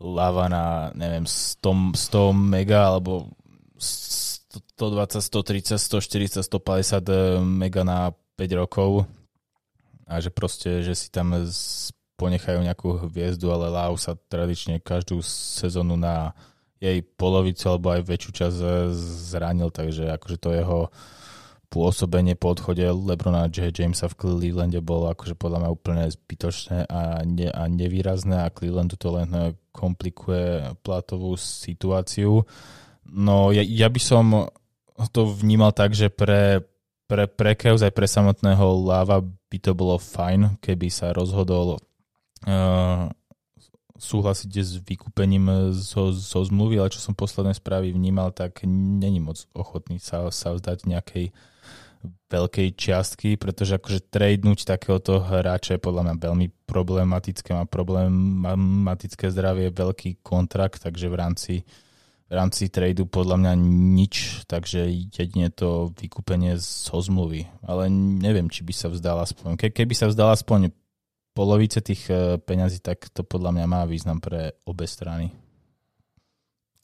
lava 0.00 0.48
na, 0.48 0.88
neviem, 0.96 1.28
100, 1.28 1.92
100 1.92 2.32
mega 2.32 2.88
alebo 2.88 3.28
120, 3.76 5.20
130, 5.20 5.76
140, 5.76 6.40
150 6.40 7.44
mega 7.44 7.84
na 7.84 8.16
5 8.40 8.60
rokov. 8.60 9.04
A 10.08 10.18
že 10.24 10.32
proste, 10.32 10.80
že 10.80 10.96
si 10.96 11.12
tam 11.12 11.44
ponechajú 12.20 12.60
nejakú 12.60 13.08
hviezdu, 13.08 13.48
ale 13.48 13.72
Lau 13.72 13.96
sa 13.96 14.12
tradične 14.12 14.84
každú 14.84 15.24
sezónu 15.24 15.96
na 15.96 16.36
jej 16.76 17.00
polovicu 17.00 17.64
alebo 17.72 17.96
aj 17.96 18.04
väčšiu 18.04 18.30
časť 18.36 18.56
zranil, 19.32 19.72
takže 19.72 20.12
akože 20.12 20.36
to 20.36 20.52
jeho 20.52 20.80
pôsobenie 21.70 22.34
po 22.34 22.52
odchode 22.52 22.82
Lebrona. 22.82 23.46
Jamesa 23.48 24.10
v 24.10 24.18
Clevelande 24.18 24.82
bolo 24.82 25.08
akože 25.08 25.38
podľa 25.38 25.64
mňa 25.64 25.70
úplne 25.70 26.04
zbytočné 26.10 26.90
a, 26.90 27.22
ne, 27.22 27.48
a 27.48 27.62
nevýrazné 27.70 28.42
a 28.42 28.52
Clevelandu 28.52 28.98
to 28.98 29.14
len 29.14 29.54
komplikuje 29.70 30.76
platovú 30.82 31.38
situáciu. 31.38 32.42
No 33.06 33.54
ja, 33.54 33.62
ja 33.62 33.86
by 33.86 34.00
som 34.02 34.24
to 35.14 35.30
vnímal 35.30 35.70
tak, 35.70 35.94
že 35.94 36.10
pre, 36.10 36.66
pre, 37.06 37.30
pre 37.30 37.54
Chaos 37.54 37.86
aj 37.86 37.94
pre 37.94 38.04
samotného 38.10 38.66
Lava 38.82 39.22
by 39.22 39.58
to 39.62 39.72
bolo 39.72 39.96
fajn, 39.96 40.58
keby 40.58 40.90
sa 40.90 41.14
rozhodol 41.14 41.78
súhlasiť 44.00 44.50
s 44.64 44.80
vykúpením 44.80 45.76
zo, 45.76 46.08
zo 46.08 46.40
zmluvy, 46.40 46.80
ale 46.80 46.88
čo 46.88 47.04
som 47.04 47.12
posledné 47.12 47.52
správy 47.52 47.92
vnímal, 47.92 48.32
tak 48.32 48.64
není 48.64 49.20
moc 49.20 49.44
ochotný 49.52 50.00
sa, 50.00 50.32
sa 50.32 50.56
vzdať 50.56 50.88
nejakej 50.88 51.36
veľkej 52.32 52.68
čiastky, 52.80 53.36
pretože 53.36 53.76
akože 53.76 54.08
tradenúť 54.08 54.64
takéhoto 54.64 55.20
hráča 55.20 55.76
je 55.76 55.84
podľa 55.84 56.02
mňa 56.08 56.14
veľmi 56.16 56.46
problematické, 56.64 57.52
má 57.52 57.68
problematické 57.68 59.28
zdravie, 59.28 59.68
veľký 59.68 60.24
kontrakt, 60.24 60.80
takže 60.80 61.12
v 61.12 61.16
rámci, 61.20 61.54
v 62.30 62.32
rámci 62.32 62.72
tradu 62.72 63.04
podľa 63.04 63.36
mňa 63.36 63.52
nič, 64.00 64.46
takže 64.48 64.88
jedine 65.12 65.52
to 65.52 65.92
vykúpenie 65.92 66.56
zo 66.56 66.96
zmluvy. 67.04 67.44
Ale 67.68 67.92
neviem, 67.92 68.48
či 68.48 68.64
by 68.64 68.72
sa 68.72 68.88
vzdal 68.88 69.20
aspoň, 69.20 69.60
ke, 69.60 69.68
keby 69.68 69.92
sa 69.92 70.08
vzdal 70.08 70.32
aspoň 70.32 70.72
polovice 71.32 71.80
tých 71.80 72.10
e, 72.10 72.36
peňazí, 72.38 72.82
tak 72.82 73.08
to 73.10 73.22
podľa 73.22 73.54
mňa 73.56 73.66
má 73.66 73.82
význam 73.86 74.18
pre 74.18 74.58
obe 74.66 74.84
strany. 74.84 75.30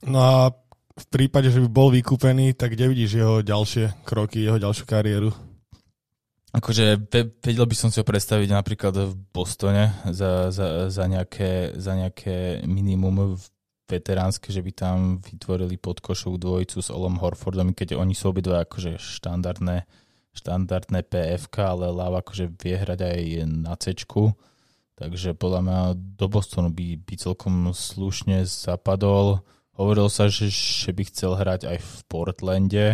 No 0.06 0.18
a 0.22 0.54
v 0.96 1.06
prípade, 1.12 1.52
že 1.52 1.60
by 1.60 1.68
bol 1.68 1.88
vykúpený, 1.92 2.56
tak 2.56 2.72
kde 2.72 2.88
vidíš 2.88 3.10
jeho 3.20 3.36
ďalšie 3.44 4.06
kroky, 4.06 4.40
jeho 4.40 4.56
ďalšiu 4.56 4.84
kariéru? 4.88 5.30
Akože 6.56 6.96
vedel 7.12 7.68
by 7.68 7.76
som 7.76 7.92
si 7.92 8.00
ho 8.00 8.06
predstaviť 8.06 8.48
napríklad 8.48 8.94
v 8.96 9.12
Bostone 9.28 9.92
za, 10.08 10.48
za, 10.48 10.88
za, 10.88 11.04
nejaké, 11.04 11.76
za 11.76 11.92
nejaké 11.92 12.64
minimum 12.64 13.36
veteránske, 13.84 14.48
že 14.48 14.64
by 14.64 14.72
tam 14.72 14.96
vytvorili 15.20 15.76
podkošovú 15.76 16.40
dvojicu 16.40 16.80
s 16.80 16.88
Olom 16.88 17.20
Horfordom, 17.20 17.76
keď 17.76 18.00
oni 18.00 18.16
sú 18.16 18.32
obidva 18.32 18.64
akože 18.64 18.96
štandardné, 18.96 19.84
štandardné 20.36 21.00
PFK, 21.08 21.56
ale 21.72 21.88
Lav 21.88 22.12
akože 22.20 22.52
vie 22.60 22.76
hrať 22.76 23.00
aj 23.00 23.20
na 23.48 23.74
C. 23.80 23.96
Takže 24.96 25.36
podľa 25.36 25.60
mňa 25.60 25.80
do 26.16 26.26
Bostonu 26.28 26.72
by, 26.72 27.00
by 27.04 27.14
celkom 27.20 27.72
slušne 27.72 28.48
zapadol. 28.48 29.44
Hovoril 29.76 30.08
sa, 30.08 30.32
že, 30.32 30.48
že 30.48 30.92
by 30.92 31.02
chcel 31.12 31.36
hrať 31.36 31.68
aj 31.68 31.78
v 31.84 31.92
Portlande, 32.08 32.86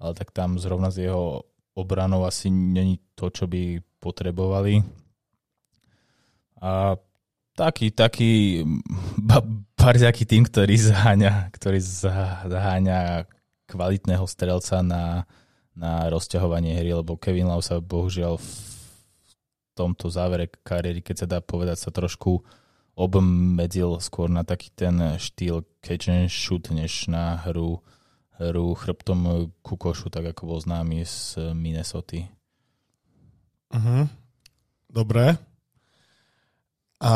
ale 0.00 0.12
tak 0.16 0.32
tam 0.32 0.56
zrovna 0.56 0.88
z 0.88 1.08
jeho 1.08 1.44
obranou 1.76 2.24
asi 2.24 2.48
není 2.48 2.96
to, 3.12 3.28
čo 3.28 3.44
by 3.44 3.82
potrebovali. 4.00 4.80
A 6.64 6.96
taký, 7.52 7.92
taký 7.92 8.64
barziaký 9.76 10.24
tým, 10.24 10.48
ktorý 10.48 10.80
zaháňa, 10.80 11.52
ktorý 11.52 11.76
zaháňa 12.48 13.28
kvalitného 13.68 14.24
strelca 14.24 14.80
na, 14.80 15.28
na 15.74 16.06
rozťahovanie 16.06 16.78
hry, 16.78 16.94
lebo 16.94 17.18
Kevin 17.18 17.50
Love 17.50 17.66
sa 17.66 17.82
bohužiaľ 17.82 18.38
v 18.38 18.50
tomto 19.74 20.06
závere 20.06 20.46
kariéry, 20.62 21.02
keď 21.02 21.26
sa 21.26 21.26
dá 21.26 21.38
povedať, 21.42 21.82
sa 21.82 21.90
trošku 21.90 22.46
obmedzil 22.94 23.98
skôr 23.98 24.30
na 24.30 24.46
taký 24.46 24.70
ten 24.70 25.18
štýl 25.18 25.66
catch 25.82 26.06
and 26.06 26.30
shoot, 26.30 26.62
než 26.70 27.10
na 27.10 27.42
hru, 27.42 27.82
hru 28.38 28.66
chrbtom 28.78 29.50
ku 29.66 29.74
košu, 29.74 30.14
tak 30.14 30.30
ako 30.30 30.54
bol 30.54 30.58
známy 30.62 31.02
z 31.02 31.50
Minnesota. 31.58 32.22
Uh-huh. 33.74 34.06
Dobre. 34.86 35.34
A 37.02 37.14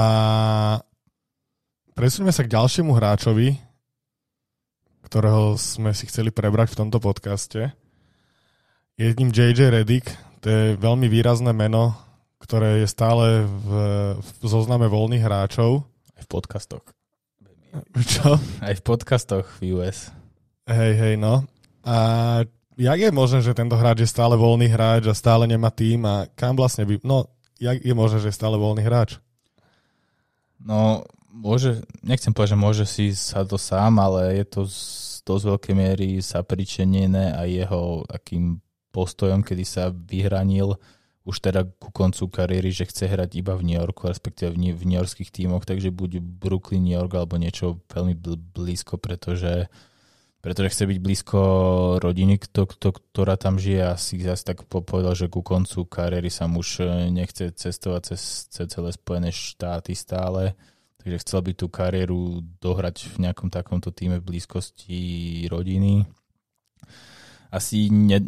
presuneme 1.94 2.34
sa 2.34 2.42
k 2.42 2.50
ďalšiemu 2.50 2.90
hráčovi, 2.90 3.54
ktorého 5.06 5.54
sme 5.54 5.94
si 5.94 6.10
chceli 6.10 6.34
prebrať 6.34 6.74
v 6.74 6.78
tomto 6.82 6.98
podcaste. 6.98 7.70
Je 8.98 9.14
ním 9.14 9.30
JJ 9.30 9.70
Redick, 9.70 10.10
to 10.42 10.50
je 10.50 10.64
veľmi 10.74 11.06
výrazné 11.06 11.54
meno 11.54 12.08
ktoré 12.38 12.80
je 12.80 12.88
stále 12.88 13.44
v, 13.44 13.68
v 14.16 14.44
zozname 14.46 14.86
voľných 14.86 15.20
hráčov. 15.20 15.84
Aj 16.14 16.22
v 16.24 16.28
podcastoch. 16.30 16.84
Čo? 18.16 18.40
Aj 18.64 18.74
v 18.74 18.82
podcastoch 18.82 19.46
v 19.60 19.76
US. 19.76 20.08
Hej, 20.64 20.92
hej, 20.96 21.14
no. 21.20 21.44
A 21.84 21.96
jak 22.78 22.98
je 22.98 23.10
možné, 23.12 23.44
že 23.44 23.52
tento 23.52 23.76
hráč 23.76 24.06
je 24.06 24.08
stále 24.08 24.38
voľný 24.38 24.70
hráč 24.70 25.10
a 25.10 25.14
stále 25.16 25.44
nemá 25.44 25.68
tým 25.68 26.08
a 26.08 26.24
kam 26.32 26.56
vlastne 26.56 26.88
by... 26.88 27.04
No, 27.04 27.28
jak 27.60 27.82
je 27.82 27.92
možné, 27.92 28.22
že 28.22 28.32
je 28.32 28.38
stále 28.40 28.56
voľný 28.56 28.80
hráč? 28.86 29.20
No, 30.56 31.04
môže, 31.28 31.84
nechcem 32.00 32.32
povedať, 32.32 32.56
že 32.56 32.64
môže 32.64 32.84
si 32.88 33.12
sa 33.12 33.44
to 33.44 33.60
sám, 33.60 34.00
ale 34.00 34.40
je 34.40 34.44
to 34.48 34.60
z 34.64 34.80
dosť 35.28 35.44
veľkej 35.44 35.74
miery 35.76 36.08
sa 36.24 36.40
pričenené 36.40 37.36
aj 37.36 37.48
jeho 37.52 37.82
takým 38.08 38.64
postojom, 38.98 39.46
kedy 39.46 39.62
sa 39.62 39.94
vyhranil 39.94 40.74
už 41.28 41.44
teda 41.44 41.68
ku 41.76 41.92
koncu 41.92 42.24
kariéry, 42.32 42.72
že 42.72 42.88
chce 42.88 43.04
hrať 43.04 43.36
iba 43.36 43.52
v 43.52 43.62
New 43.68 43.76
Yorku, 43.76 44.08
respektíve 44.08 44.56
v, 44.56 44.72
v 44.72 44.82
New 44.88 44.96
Yorkských 44.96 45.28
tímoch, 45.28 45.68
takže 45.68 45.92
buď 45.92 46.24
Brooklyn, 46.24 46.80
New 46.80 46.96
York 46.96 47.12
alebo 47.12 47.36
niečo 47.36 47.84
veľmi 47.92 48.16
blízko, 48.56 48.96
pretože, 48.96 49.68
pretože 50.40 50.72
chce 50.72 50.84
byť 50.88 50.98
blízko 51.04 51.40
rodiny, 52.00 52.40
kto, 52.40 52.64
kto, 52.72 52.88
ktorá 52.96 53.36
tam 53.36 53.60
žije. 53.60 53.92
A 53.92 54.00
si 54.00 54.16
zase 54.24 54.40
tak 54.40 54.64
povedal, 54.64 55.12
že 55.12 55.28
ku 55.28 55.44
koncu 55.44 55.84
kariéry 55.84 56.32
sa 56.32 56.48
už 56.48 56.80
e, 56.80 57.12
nechce 57.12 57.52
cestovať 57.52 58.16
cez, 58.16 58.48
cez 58.48 58.64
celé 58.64 58.88
Spojené 58.96 59.28
štáty 59.28 59.92
stále, 59.92 60.56
takže 60.96 61.28
chcel 61.28 61.44
by 61.44 61.52
tú 61.52 61.68
kariéru 61.68 62.40
dohrať 62.56 63.04
v 63.04 63.28
nejakom 63.28 63.52
takomto 63.52 63.92
týme 63.92 64.16
blízkosti 64.24 65.44
rodiny 65.52 66.08
asi 67.48 67.88
ne, 67.88 68.20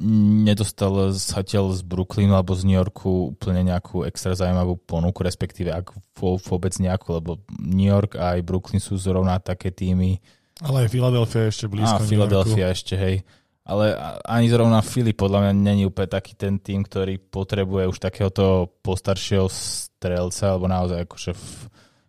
nedostal 0.48 1.12
zatiaľ 1.12 1.76
z 1.76 1.84
Brooklynu 1.84 2.32
alebo 2.32 2.56
z 2.56 2.64
New 2.64 2.76
Yorku 2.76 3.36
úplne 3.36 3.68
nejakú 3.68 4.08
extra 4.08 4.32
zaujímavú 4.32 4.80
ponuku, 4.80 5.20
respektíve 5.20 5.68
ak 5.68 5.92
vôbec 6.16 6.72
nejakú, 6.80 7.20
lebo 7.20 7.36
New 7.60 7.88
York 7.88 8.16
a 8.16 8.40
aj 8.40 8.40
Brooklyn 8.48 8.80
sú 8.80 8.96
zrovna 8.96 9.36
také 9.36 9.68
týmy. 9.68 10.16
Ale 10.64 10.84
aj 10.84 10.92
Philadelphia 10.92 11.52
ešte 11.52 11.68
blízko. 11.68 12.00
A 12.00 12.04
Philadelphia 12.04 12.66
ešte, 12.72 12.96
hej. 12.96 13.24
ale 13.64 13.92
ani 14.24 14.48
zrovna 14.48 14.80
Filip 14.80 15.20
podľa 15.20 15.48
mňa 15.48 15.52
není 15.52 15.84
úplne 15.84 16.08
taký 16.08 16.32
ten 16.32 16.56
tým, 16.56 16.84
ktorý 16.84 17.20
potrebuje 17.20 17.92
už 17.92 17.98
takéhoto 18.00 18.72
postaršieho 18.80 19.48
strelca, 19.52 20.56
alebo 20.56 20.64
naozaj 20.64 21.04
akože 21.04 21.32
v 21.36 21.48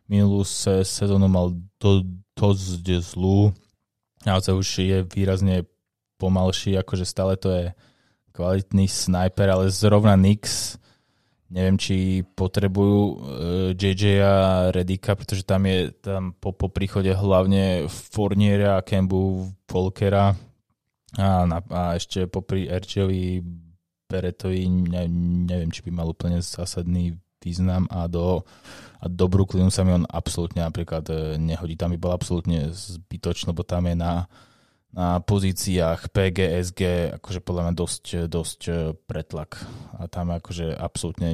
minulú 0.07 0.43
sezónu 0.43 1.27
mal 1.27 1.55
dosť 2.35 2.83
zlú. 3.03 3.51
Naozaj 4.27 4.53
už 4.53 4.67
je 4.83 4.97
výrazne 5.07 5.63
pomalší, 6.21 6.77
akože 6.77 7.09
stále 7.09 7.33
to 7.41 7.49
je 7.49 7.65
kvalitný 8.37 8.85
sniper, 8.85 9.49
ale 9.49 9.73
zrovna 9.73 10.13
Nix 10.13 10.77
neviem, 11.51 11.75
či 11.75 12.23
potrebujú 12.23 12.99
uh, 13.03 13.15
e, 13.75 13.75
JJ 13.75 14.03
a 14.23 14.35
Redika, 14.71 15.19
pretože 15.19 15.43
tam 15.43 15.67
je 15.67 15.91
tam 15.99 16.31
po, 16.31 16.55
po 16.55 16.71
príchode 16.71 17.11
hlavne 17.11 17.91
Fourniera 17.91 18.79
a 18.79 18.85
Kembu 18.87 19.51
Volkera 19.67 20.31
a, 21.19 21.27
na, 21.43 21.59
a 21.59 21.99
ešte 21.99 22.31
popri 22.31 22.71
Erčovi 22.71 23.43
Beretovi 24.07 24.63
ne, 24.67 25.03
neviem, 25.43 25.71
či 25.71 25.83
by 25.83 25.91
mal 25.91 26.07
úplne 26.07 26.39
zásadný 26.39 27.19
význam 27.43 27.83
a 27.91 28.07
do, 28.07 28.47
a 29.03 29.05
do 29.11 29.25
Brooklynu 29.27 29.67
sa 29.67 29.83
mi 29.83 29.91
on 29.91 30.07
absolútne 30.07 30.63
napríklad 30.63 31.03
e, 31.11 31.35
nehodí. 31.35 31.75
Tam 31.75 31.91
by 31.91 31.99
bol 31.99 32.15
absolútne 32.15 32.71
zbytočný, 32.71 33.51
lebo 33.51 33.67
tam 33.67 33.91
je 33.91 33.95
na 33.99 34.29
na 34.91 35.23
pozíciách 35.23 36.11
PGSG 36.11 36.81
akože 37.19 37.39
podľa 37.39 37.61
mňa 37.71 37.73
dosť, 37.79 38.05
dosť 38.27 38.61
e, 38.67 38.73
pretlak 39.07 39.63
a 39.95 40.11
tam 40.11 40.35
akože 40.35 40.75
absolútne 40.75 41.31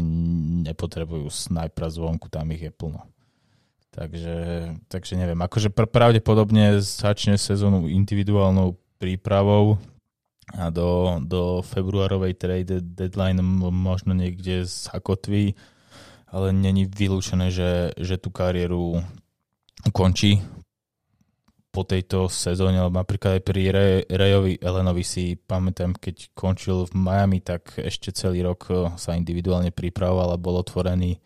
nepotrebujú 0.70 1.26
snajpera 1.26 1.90
zvonku, 1.90 2.30
tam 2.30 2.54
ich 2.54 2.70
je 2.70 2.72
plno. 2.74 3.02
Takže, 3.90 4.38
takže 4.94 5.18
neviem, 5.18 5.42
akože 5.42 5.74
pr- 5.74 5.90
pravdepodobne 5.90 6.78
začne 6.86 7.34
sezónu 7.34 7.90
individuálnou 7.90 8.78
prípravou 9.02 9.82
a 10.54 10.70
do, 10.70 11.18
do 11.26 11.66
februárovej 11.66 12.38
trade 12.38 12.78
deadline 12.86 13.42
možno 13.74 14.14
niekde 14.14 14.70
zakotví, 14.70 15.58
ale 16.30 16.54
není 16.54 16.86
vylúčené, 16.86 17.50
že, 17.50 17.90
že 17.98 18.22
tú 18.22 18.30
kariéru 18.30 19.02
ukončí 19.82 20.46
po 21.72 21.86
tejto 21.86 22.26
sezóne, 22.32 22.82
lebo 22.82 22.98
napríklad 22.98 23.38
aj 23.38 23.44
pri 23.46 23.62
Ray, 23.70 23.94
Rayovi 24.10 24.58
Elenovi 24.58 25.06
si 25.06 25.38
pamätám, 25.38 25.94
keď 25.94 26.34
končil 26.34 26.90
v 26.90 26.94
Miami, 26.98 27.40
tak 27.44 27.78
ešte 27.78 28.10
celý 28.16 28.42
rok 28.42 28.62
eh, 28.72 28.78
sa 28.98 29.14
individuálne 29.14 29.70
pripravoval 29.70 30.34
a 30.34 30.42
bol 30.42 30.58
otvorený, 30.58 31.22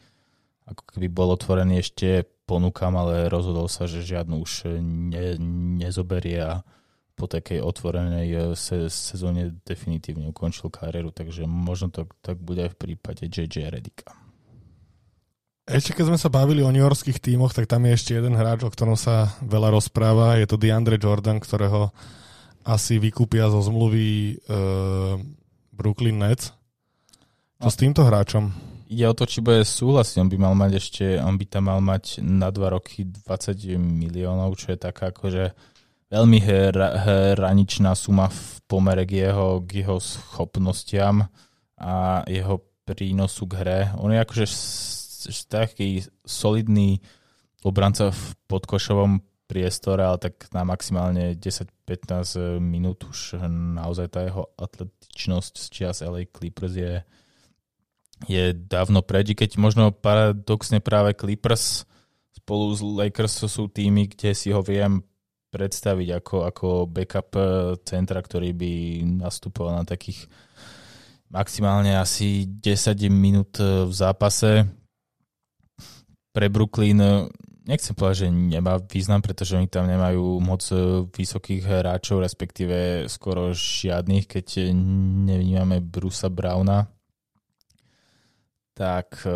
ako 0.67 0.83
keby 0.91 1.07
bol 1.07 1.31
otvorený 1.31 1.79
ešte 1.79 2.27
ponúkam, 2.43 2.91
ale 2.99 3.31
rozhodol 3.31 3.71
sa, 3.71 3.87
že 3.87 4.03
žiadnu 4.03 4.43
už 4.43 4.75
ne, 4.83 5.39
nezoberie 5.79 6.43
a 6.43 6.67
po 7.15 7.29
takej 7.29 7.63
otvorenej 7.63 8.27
eh, 8.27 8.39
se, 8.57 8.91
sezóne 8.91 9.55
definitívne 9.63 10.27
ukončil 10.33 10.67
kariéru, 10.67 11.15
takže 11.15 11.47
možno 11.47 11.93
to 11.93 12.09
tak 12.19 12.41
bude 12.41 12.67
aj 12.67 12.75
v 12.75 12.79
prípade 12.89 13.23
JJ 13.29 13.71
Redika. 13.71 14.11
Ešte 15.71 15.95
keď 15.95 16.05
sme 16.11 16.19
sa 16.19 16.27
bavili 16.27 16.59
o 16.59 16.67
New 16.67 16.83
Yorkských 16.83 17.23
tímoch, 17.23 17.55
tak 17.55 17.63
tam 17.63 17.87
je 17.87 17.95
ešte 17.95 18.11
jeden 18.11 18.35
hráč, 18.35 18.67
o 18.67 18.71
ktorom 18.71 18.99
sa 18.99 19.31
veľa 19.39 19.71
rozpráva. 19.71 20.35
Je 20.35 20.43
to 20.43 20.59
DeAndre 20.59 20.99
Jordan, 20.99 21.39
ktorého 21.39 21.95
asi 22.67 22.99
vykúpia 22.99 23.47
zo 23.47 23.63
zmluvy 23.63 24.35
uh, 24.51 25.15
Brooklyn 25.71 26.19
Nets. 26.19 26.51
Čo 27.63 27.67
no. 27.67 27.71
s 27.71 27.79
týmto 27.79 28.03
hráčom? 28.03 28.51
Ide 28.91 29.05
o 29.07 29.15
to, 29.15 29.23
či 29.23 29.39
bude 29.39 29.63
súhlasiť. 29.63 30.19
On 30.19 30.27
by 30.27 30.37
mal 30.43 30.53
mať 30.59 30.71
ešte, 30.75 31.05
on 31.23 31.39
by 31.39 31.45
tam 31.47 31.71
mal 31.71 31.79
mať 31.79 32.19
na 32.19 32.51
dva 32.51 32.75
roky 32.75 33.07
20 33.07 33.79
miliónov, 33.79 34.59
čo 34.59 34.75
je 34.75 34.77
taká 34.77 35.15
akože 35.15 35.55
veľmi 36.11 36.39
hraničná 37.39 37.95
suma 37.95 38.27
v 38.27 38.43
pomere 38.67 39.07
k 39.07 39.23
jeho, 39.31 39.63
k 39.63 39.87
jeho 39.87 40.03
schopnostiam 40.03 41.31
a 41.79 42.27
jeho 42.27 42.59
prínosu 42.83 43.47
k 43.47 43.53
hre. 43.63 43.79
On 44.03 44.11
je 44.11 44.19
akože 44.19 44.45
taký 45.49 46.05
solidný 46.25 47.03
obranca 47.61 48.09
v 48.09 48.23
podkošovom 48.49 49.21
priestore, 49.45 50.07
ale 50.07 50.15
tak 50.15 50.47
na 50.55 50.63
maximálne 50.63 51.35
10-15 51.35 52.63
minút 52.63 53.03
už 53.03 53.35
naozaj 53.75 54.07
tá 54.07 54.23
jeho 54.23 54.47
atletičnosť 54.55 55.53
z 55.59 55.65
čias 55.67 55.97
LA 55.99 56.31
Clippers 56.31 56.71
je, 56.71 57.03
je 58.31 58.43
dávno 58.55 59.03
preč, 59.03 59.35
keď 59.35 59.59
možno 59.59 59.91
paradoxne 59.91 60.79
práve 60.79 61.11
Clippers 61.19 61.83
spolu 62.31 62.71
s 62.71 62.79
Lakers 62.79 63.43
sú 63.51 63.67
týmy, 63.67 64.07
kde 64.07 64.31
si 64.31 64.55
ho 64.55 64.63
viem 64.63 65.03
predstaviť 65.51 66.23
ako, 66.23 66.35
ako 66.47 66.67
backup 66.87 67.35
centra, 67.83 68.23
ktorý 68.23 68.55
by 68.55 68.71
nastupoval 69.19 69.83
na 69.83 69.85
takých 69.85 70.31
maximálne 71.27 71.99
asi 71.99 72.47
10 72.47 73.11
minút 73.11 73.59
v 73.59 73.91
zápase 73.91 74.63
pre 76.31 76.47
Brooklyn 76.47 76.99
e, 76.99 77.11
nechcem 77.67 77.93
povedať, 77.95 78.25
že 78.25 78.27
nemá 78.31 78.79
význam, 78.79 79.19
pretože 79.19 79.55
oni 79.59 79.67
tam 79.67 79.87
nemajú 79.87 80.39
moc 80.39 80.63
e, 80.71 81.05
vysokých 81.07 81.61
hráčov, 81.63 82.23
respektíve 82.23 83.07
skoro 83.11 83.51
žiadnych, 83.51 84.25
keď 84.27 84.71
nevnímame 85.27 85.83
Brusa 85.83 86.31
Browna. 86.31 86.87
Tak 88.73 89.27
e, 89.27 89.31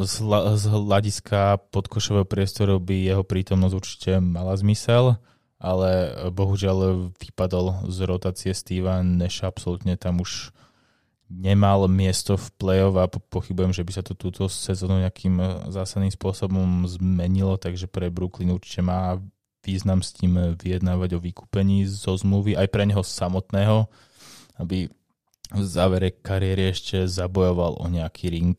z 0.00 0.64
hľadiska 0.64 1.60
podkošového 1.68 2.24
priestoru 2.24 2.80
by 2.80 2.96
jeho 3.04 3.20
prítomnosť 3.26 3.74
určite 3.76 4.12
mala 4.22 4.56
zmysel, 4.56 5.20
ale 5.60 6.12
bohužiaľ 6.32 7.12
vypadol 7.20 7.92
z 7.92 7.98
rotácie 8.08 8.52
Steva 8.56 9.04
Neša, 9.04 9.52
absolútne 9.52 10.00
tam 10.00 10.24
už 10.24 10.56
nemal 11.34 11.90
miesto 11.90 12.38
v 12.38 12.46
play-off 12.54 12.94
a 12.94 13.10
pochybujem, 13.10 13.74
že 13.74 13.82
by 13.82 13.92
sa 13.92 14.02
to 14.06 14.14
túto 14.14 14.46
sezónu 14.46 15.02
nejakým 15.02 15.34
e, 15.42 15.46
zásadným 15.74 16.14
spôsobom 16.14 16.86
zmenilo, 16.86 17.58
takže 17.58 17.90
pre 17.90 18.08
Brooklyn 18.08 18.54
určite 18.54 18.86
má 18.86 19.18
význam 19.64 20.04
s 20.04 20.12
tým 20.14 20.54
vyjednávať 20.54 21.16
o 21.16 21.24
vykúpení 21.24 21.88
zo 21.88 22.14
zmluvy 22.14 22.54
aj 22.54 22.68
pre 22.68 22.84
neho 22.84 23.00
samotného, 23.00 23.88
aby 24.60 24.92
v 25.50 25.62
závere 25.64 26.12
kariéry 26.12 26.70
ešte 26.70 27.08
zabojoval 27.08 27.80
o 27.80 27.86
nejaký 27.88 28.28
ring. 28.28 28.58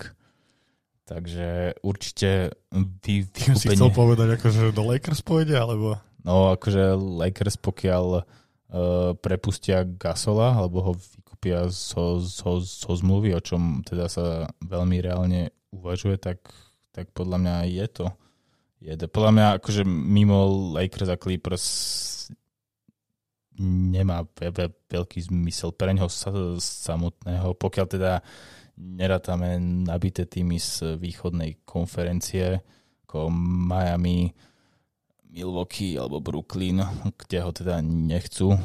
Takže 1.06 1.78
určite 1.86 2.58
vy, 2.74 3.30
vykúpenie... 3.30 3.62
si 3.62 3.68
chcel 3.78 3.94
povedať, 3.94 4.42
akože 4.42 4.74
do 4.74 4.84
Lakers 4.90 5.22
pôjde, 5.22 5.54
alebo... 5.54 6.02
No, 6.26 6.58
akože 6.58 6.98
Lakers, 6.98 7.62
pokiaľ 7.62 8.06
uh, 8.18 9.14
prepustia 9.22 9.86
Gasola, 9.86 10.58
alebo 10.58 10.82
ho 10.82 10.94
vykúpia 11.45 11.69
zo, 11.69 12.17
zo, 12.19 12.58
zo 12.58 12.91
zmluvy, 12.97 13.38
o 13.38 13.41
čom 13.41 13.86
teda 13.86 14.10
sa 14.10 14.49
veľmi 14.65 14.97
reálne 14.97 15.53
uvažuje, 15.69 16.17
tak, 16.17 16.41
tak 16.89 17.13
podľa 17.13 17.38
mňa 17.38 17.55
je 17.69 17.86
to. 17.93 18.05
Je 18.81 18.93
to. 18.97 19.05
Podľa 19.05 19.31
mňa 19.31 19.47
akože 19.62 19.84
mimo 19.86 20.73
Lakers 20.73 21.10
a 21.13 21.17
Clippers 21.21 21.65
nemá 23.62 24.25
veľký 24.89 25.19
zmysel 25.31 25.71
pre 25.71 25.93
neho 25.93 26.10
samotného, 26.60 27.55
pokiaľ 27.55 27.86
teda 27.88 28.19
nerátame 28.75 29.55
nabité 29.88 30.27
týmy 30.27 30.60
z 30.60 30.99
východnej 30.99 31.63
konferencie, 31.63 32.60
ako 33.08 33.31
Miami, 33.69 34.36
Milwaukee 35.36 36.00
alebo 36.00 36.24
Brooklyn, 36.24 36.80
kde 37.19 37.43
ho 37.43 37.52
teda 37.52 37.84
nechcú. 37.84 38.56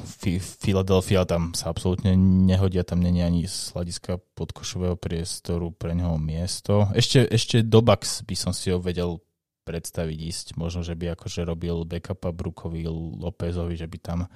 Philadelphia 0.62 1.26
tam 1.26 1.50
sa 1.50 1.74
absolútne 1.74 2.14
nehodia, 2.16 2.86
tam 2.86 3.02
není 3.02 3.26
ani 3.26 3.50
z 3.50 3.74
hľadiska 3.74 4.22
podkošového 4.38 4.94
priestoru 4.94 5.74
pre 5.74 5.98
neho 5.98 6.14
miesto. 6.14 6.86
Ešte, 6.94 7.26
ešte 7.26 7.66
do 7.66 7.82
Bucks 7.82 8.22
by 8.22 8.36
som 8.38 8.54
si 8.54 8.70
ho 8.70 8.78
vedel 8.78 9.18
predstaviť 9.66 10.18
ísť. 10.30 10.46
Možno, 10.54 10.86
že 10.86 10.94
by 10.94 11.18
akože 11.18 11.42
robil 11.42 11.82
backupa 11.82 12.30
Brookovi 12.30 12.86
Lópezovi, 13.18 13.74
že 13.74 13.90
by 13.90 13.98
tam 13.98 14.30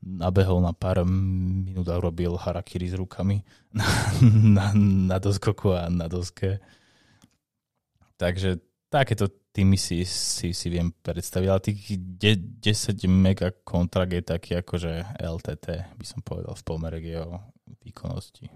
nabehol 0.00 0.64
na 0.64 0.72
pár 0.72 1.04
minút 1.04 1.90
a 1.92 2.00
robil 2.00 2.32
harakiri 2.32 2.88
s 2.88 2.96
rukami 2.96 3.44
na, 3.76 3.84
na, 4.24 4.66
na 5.04 5.16
doskoku 5.20 5.76
a 5.76 5.92
na 5.92 6.08
doske. 6.08 6.64
Takže 8.16 8.67
takéto 8.88 9.28
tými 9.52 9.76
si, 9.76 10.04
si, 10.08 10.56
si 10.56 10.66
viem 10.72 10.92
predstaviť, 10.92 11.48
ale 11.48 11.60
tých 11.60 11.80
10 11.98 12.62
mega 13.10 13.52
kontrakt 13.52 14.12
je 14.12 14.22
taký 14.24 14.60
akože 14.60 15.18
LTT, 15.20 15.66
by 15.98 16.06
som 16.06 16.20
povedal, 16.24 16.56
v 16.56 16.64
pomere 16.64 16.98
jeho 17.00 17.42
výkonnosti. 17.84 18.48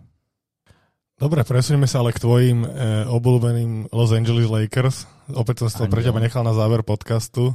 Dobre, 1.22 1.46
presunieme 1.46 1.86
sa 1.86 2.02
ale 2.02 2.10
k 2.10 2.22
tvojim 2.22 2.66
e, 2.66 2.68
obľúbeným 3.06 3.94
Los 3.94 4.10
Angeles 4.10 4.50
Lakers. 4.50 5.06
Opäť 5.30 5.62
som 5.62 5.68
si 5.70 5.78
to 5.78 5.86
pre 5.86 6.02
teba 6.02 6.18
nechal 6.18 6.42
na 6.42 6.56
záver 6.56 6.82
podcastu, 6.82 7.54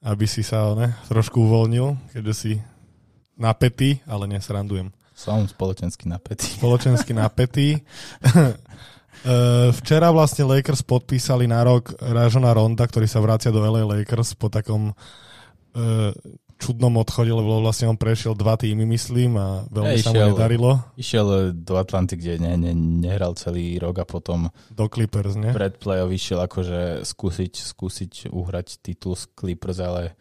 aby 0.00 0.24
si 0.24 0.40
sa 0.40 0.72
ne, 0.72 0.96
trošku 1.10 1.36
uvoľnil, 1.36 1.98
keďže 2.16 2.34
si 2.34 2.52
napätý, 3.36 4.00
ale 4.08 4.24
nesrandujem. 4.30 4.88
Som 5.12 5.50
spoločensky 5.50 6.06
napätý. 6.06 6.48
Spoločensky 6.48 7.12
napätý. 7.22 7.82
Uh, 9.26 9.74
včera 9.74 10.14
vlastne 10.14 10.46
Lakers 10.46 10.86
podpísali 10.86 11.50
na 11.50 11.66
rok 11.66 11.90
Rajona 11.98 12.54
Ronda, 12.54 12.86
ktorý 12.86 13.10
sa 13.10 13.18
vracia 13.18 13.50
do 13.50 13.58
LA 13.58 13.82
Lakers 13.82 14.38
po 14.38 14.46
takom 14.46 14.94
uh, 14.94 16.12
čudnom 16.58 16.90
odchode, 16.98 17.30
lebo 17.30 17.62
vlastne 17.62 17.86
on 17.86 17.94
prešiel 17.94 18.34
dva 18.34 18.58
týmy, 18.58 18.82
myslím, 18.82 19.38
a 19.38 19.62
veľmi 19.70 19.94
Ja, 19.94 20.02
sa 20.02 20.10
mu 20.10 20.22
nedarilo. 20.34 20.82
Išiel 20.98 21.54
do 21.54 21.78
Atlanty, 21.78 22.18
kde 22.18 22.42
ne, 22.42 22.58
ne, 22.58 22.74
nehral 22.74 23.38
celý 23.38 23.78
rok 23.78 24.02
a 24.02 24.06
potom 24.06 24.50
Do 24.74 24.90
Clippers, 24.90 25.38
nie? 25.38 25.54
pred 25.54 25.78
play-off 25.78 26.10
išiel 26.10 26.42
akože 26.42 27.06
skúsiť, 27.06 27.52
skúsiť 27.62 28.12
uhrať 28.34 28.82
titul 28.82 29.14
z 29.14 29.30
Clippers, 29.38 29.78
ale 29.78 30.18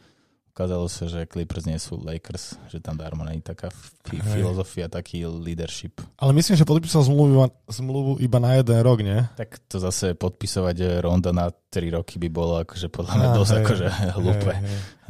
ukázalo 0.58 0.90
sa, 0.90 1.06
že 1.06 1.30
Clippers 1.30 1.70
nie 1.70 1.78
sú 1.78 2.02
Lakers, 2.02 2.58
že 2.74 2.82
tam 2.82 2.98
darmo 2.98 3.22
není 3.22 3.46
taká 3.46 3.70
fi- 4.10 4.18
filozofia, 4.26 4.90
taký 4.90 5.22
leadership. 5.30 6.02
Ale 6.18 6.34
myslím, 6.34 6.58
že 6.58 6.66
podpísal 6.66 7.06
zmluvu, 7.06 7.30
iba- 7.38 7.54
zmluvu 7.70 8.12
iba 8.18 8.42
na 8.42 8.58
jeden 8.58 8.82
rok, 8.82 9.06
nie? 9.06 9.22
Tak 9.38 9.70
to 9.70 9.78
zase 9.78 10.18
podpisovať 10.18 10.76
eh, 10.82 10.90
Ronda 11.06 11.30
na 11.30 11.54
3 11.54 11.94
roky 11.94 12.18
by 12.18 12.30
bolo 12.34 12.58
akože 12.66 12.90
podľa 12.90 13.14
mňa 13.14 13.28
dosť 13.38 13.54
hej, 13.54 13.62
akože 13.62 13.88
hlúpe, 14.18 14.52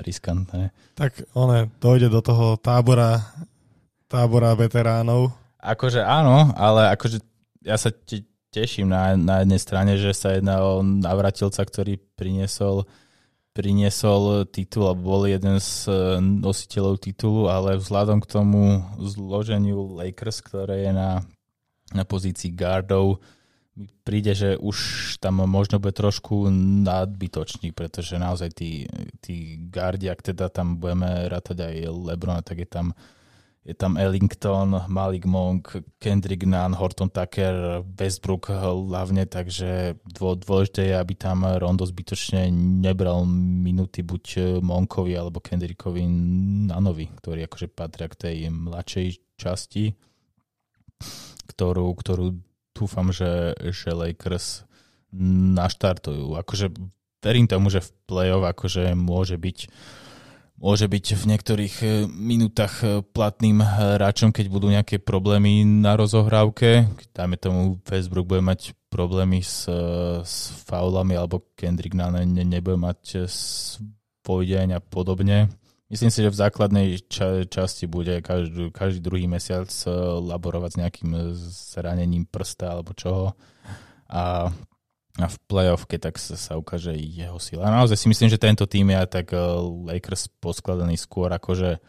riskantné. 0.04 0.76
Tak 1.00 1.32
one, 1.32 1.72
dojde 1.80 2.12
do 2.12 2.20
toho 2.20 2.60
tábora, 2.60 3.24
tábora 4.12 4.52
veteránov. 4.52 5.32
Akože 5.64 6.04
áno, 6.04 6.52
ale 6.60 6.92
akože 6.92 7.24
ja 7.64 7.80
sa 7.80 7.88
te, 7.88 8.28
teším 8.52 8.92
na, 8.92 9.16
na 9.16 9.48
jednej 9.48 9.64
strane, 9.64 9.96
že 9.96 10.12
sa 10.12 10.36
jedná 10.36 10.60
o 10.60 10.84
navratilca, 10.84 11.64
ktorý 11.64 11.96
priniesol 12.20 12.84
priniesol 13.58 14.46
titul 14.46 14.86
a 14.86 14.94
bol 14.94 15.26
jeden 15.26 15.58
z 15.58 15.90
eh, 15.90 15.98
nositeľov 16.22 17.02
titulu, 17.02 17.50
ale 17.50 17.82
vzhľadom 17.82 18.22
k 18.22 18.30
tomu 18.30 18.86
zloženiu 19.02 19.98
Lakers, 19.98 20.46
ktoré 20.46 20.86
je 20.86 20.92
na, 20.94 21.26
na 21.90 22.06
pozícii 22.06 22.54
guardov, 22.54 23.18
príde, 24.06 24.38
že 24.38 24.50
už 24.58 24.78
tam 25.18 25.42
možno 25.50 25.82
bude 25.82 25.94
trošku 25.94 26.50
nadbytočný, 26.86 27.74
pretože 27.74 28.18
naozaj 28.18 28.50
tí, 28.54 28.86
tí 29.22 29.58
guardi, 29.70 30.10
ak 30.10 30.22
teda 30.34 30.50
tam 30.50 30.78
budeme 30.78 31.30
rátať 31.30 31.66
aj 31.66 31.76
Lebrona, 31.90 32.42
tak 32.42 32.62
je 32.62 32.70
tam 32.70 32.94
je 33.68 33.76
tam 33.76 34.00
Ellington, 34.00 34.88
Malik 34.88 35.28
Monk, 35.28 35.76
Kendrick 36.00 36.48
Nunn, 36.48 36.72
Horton 36.72 37.12
Tucker, 37.12 37.84
Westbrook 37.84 38.48
hlavne, 38.48 39.28
takže 39.28 40.00
dô, 40.08 40.40
dôležité 40.40 40.88
je, 40.88 40.96
aby 40.96 41.14
tam 41.20 41.44
Rondo 41.44 41.84
zbytočne 41.84 42.48
nebral 42.56 43.28
minuty 43.28 44.08
buď 44.08 44.64
Monkovi 44.64 45.20
alebo 45.20 45.44
Kendrickovi 45.44 46.08
Nunnovi, 46.72 47.12
ktorí 47.20 47.44
akože 47.44 47.68
patria 47.68 48.08
k 48.08 48.16
tej 48.16 48.38
mladšej 48.56 49.08
časti, 49.36 49.92
ktorú, 51.52 51.92
ktorú 51.92 52.40
dúfam, 52.72 53.12
že, 53.12 53.52
že 53.76 53.92
Lakers 53.92 54.64
naštartujú. 55.60 56.40
Akože 56.40 56.72
verím 57.20 57.52
tomu, 57.52 57.68
že 57.68 57.84
v 57.84 57.92
play-off 58.08 58.48
akože 58.48 58.96
môže 58.96 59.36
byť 59.36 59.58
môže 60.58 60.90
byť 60.90 61.06
v 61.14 61.24
niektorých 61.30 61.76
e, 61.82 61.88
minútach 62.10 62.82
e, 62.82 63.06
platným 63.06 63.62
hráčom, 63.62 64.34
keď 64.34 64.46
budú 64.50 64.68
nejaké 64.74 64.98
problémy 64.98 65.62
na 65.64 65.94
rozohrávke. 65.94 66.90
Dajme 67.14 67.38
tomu, 67.38 67.60
Westbrook 67.86 68.26
bude 68.26 68.42
mať 68.42 68.74
problémy 68.90 69.46
s, 69.46 69.70
e, 69.70 70.22
s 70.26 70.50
faulami, 70.66 71.14
alebo 71.14 71.46
Kendrick 71.54 71.94
Nunn 71.94 72.18
ne, 72.18 72.44
nebude 72.44 72.82
mať 72.82 73.30
svoj 73.30 74.44
deň 74.44 74.78
a 74.78 74.80
podobne. 74.82 75.54
Myslím 75.88 76.12
si, 76.12 76.20
že 76.20 76.34
v 76.34 76.42
základnej 76.44 76.88
ča- 77.08 77.48
časti 77.48 77.88
bude 77.88 78.20
každý, 78.20 78.76
každý 78.76 79.00
druhý 79.00 79.24
mesiac 79.30 79.72
e, 79.88 79.88
laborovať 80.20 80.70
s 80.74 80.80
nejakým 80.84 81.10
zranením 81.40 82.28
prsta 82.28 82.76
alebo 82.76 82.92
čoho. 82.92 83.38
A 84.12 84.52
a 85.18 85.26
v 85.26 85.38
playoffke 85.50 85.98
tak 85.98 86.22
sa, 86.22 86.38
sa 86.38 86.54
ukáže 86.62 86.94
jeho 86.94 87.42
sila. 87.42 87.74
Naozaj 87.74 87.98
si 87.98 88.08
myslím, 88.10 88.30
že 88.30 88.38
tento 88.38 88.70
tým 88.70 88.94
je 88.94 89.02
tak 89.10 89.34
uh, 89.34 89.58
Lakers 89.90 90.30
poskladaný 90.38 90.94
skôr 90.94 91.34
akože 91.34 91.82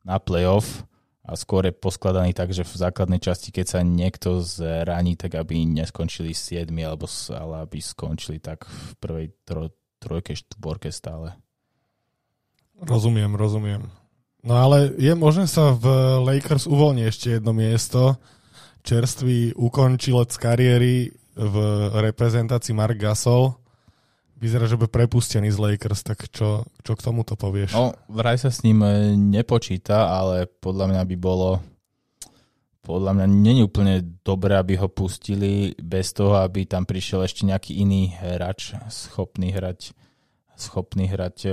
na 0.00 0.16
playoff 0.16 0.88
a 1.20 1.36
skôr 1.36 1.68
je 1.68 1.76
poskladaný 1.76 2.32
tak, 2.32 2.56
že 2.56 2.64
v 2.64 2.80
základnej 2.80 3.20
časti, 3.20 3.52
keď 3.52 3.66
sa 3.68 3.80
niekto 3.84 4.40
zraní, 4.40 5.14
tak 5.20 5.36
aby 5.36 5.68
neskončili 5.68 6.32
7 6.32 6.72
alebo 6.80 7.04
ale 7.36 7.68
aby 7.68 7.78
skončili 7.84 8.40
tak 8.40 8.64
v 8.64 8.88
prvej 8.96 9.26
tro, 9.44 9.68
trojke, 10.00 10.32
štvorke 10.32 10.88
stále. 10.88 11.36
Rozumiem, 12.80 13.36
rozumiem. 13.36 13.92
No 14.40 14.56
ale 14.56 14.96
je 14.96 15.12
možné 15.12 15.44
sa 15.44 15.76
v 15.76 15.84
Lakers 16.24 16.64
uvoľní 16.64 17.04
ešte 17.04 17.36
jedno 17.36 17.52
miesto. 17.52 18.16
Čerstvý 18.80 19.52
ukončilec 19.52 20.32
kariéry 20.40 21.19
v 21.40 21.56
reprezentácii 22.04 22.76
Mark 22.76 23.00
Gasol. 23.00 23.56
Vyzerá, 24.40 24.64
že 24.64 24.76
bude 24.76 24.88
prepustený 24.88 25.52
z 25.52 25.60
Lakers, 25.60 26.00
tak 26.00 26.28
čo, 26.32 26.64
čo 26.80 26.92
k 26.96 27.04
tomuto 27.04 27.36
povieš? 27.36 27.76
No, 27.76 27.92
vraj 28.08 28.40
sa 28.40 28.48
s 28.48 28.64
ním 28.64 28.80
e, 28.80 29.12
nepočíta, 29.12 30.16
ale 30.16 30.48
podľa 30.48 30.96
mňa 30.96 31.02
by 31.04 31.16
bolo 31.20 31.60
podľa 32.80 33.12
mňa 33.12 33.26
není 33.28 33.60
úplne 33.60 34.00
dobré, 34.24 34.56
aby 34.56 34.80
ho 34.80 34.88
pustili 34.88 35.76
bez 35.76 36.16
toho, 36.16 36.40
aby 36.40 36.64
tam 36.64 36.88
prišiel 36.88 37.28
ešte 37.28 37.44
nejaký 37.44 37.76
iný 37.84 38.16
hráč 38.16 38.72
schopný 38.88 39.52
hrať 39.52 39.92
schopný 40.60 41.08
hrať 41.08 41.36
e, 41.44 41.50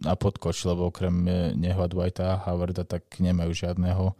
na 0.00 0.16
podkoč, 0.16 0.64
lebo 0.64 0.88
okrem 0.88 1.12
e, 1.28 1.32
neho 1.56 1.76
a 1.76 1.88
Dwighta 1.88 2.36
a 2.36 2.40
Howarda 2.48 2.88
tak 2.88 3.04
nemajú 3.20 3.52
žiadneho 3.52 4.16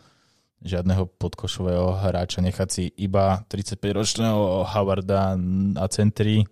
žiadneho 0.64 1.09
podkošového 1.21 2.01
hráča. 2.01 2.45
Nechať 2.45 2.69
si 2.69 2.85
iba 2.97 3.45
35-ročného 3.49 4.64
Howarda 4.64 5.37
na 5.77 5.87
centri 5.92 6.47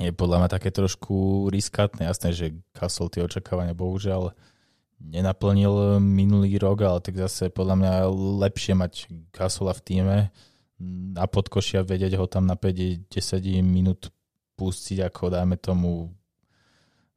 je 0.00 0.08
podľa 0.08 0.44
mňa 0.44 0.50
také 0.50 0.72
trošku 0.72 1.48
riskantné. 1.52 2.08
Jasné, 2.08 2.32
že 2.32 2.46
Castle 2.72 3.12
tie 3.12 3.24
očakávania 3.24 3.76
bohužiaľ 3.76 4.32
nenaplnil 5.02 6.00
minulý 6.00 6.56
rok, 6.56 6.80
ale 6.86 7.04
tak 7.04 7.18
zase 7.18 7.52
podľa 7.52 7.76
mňa 7.76 7.92
lepšie 8.48 8.72
mať 8.72 8.92
Castle 9.34 9.68
v 9.68 9.82
týme 9.84 10.18
na 11.12 11.24
podkošia 11.30 11.86
vedieť 11.86 12.18
ho 12.18 12.26
tam 12.26 12.48
na 12.48 12.58
5-10 12.58 13.62
minút 13.62 14.10
pustiť, 14.58 15.06
ako 15.06 15.30
dajme 15.30 15.56
tomu 15.58 16.10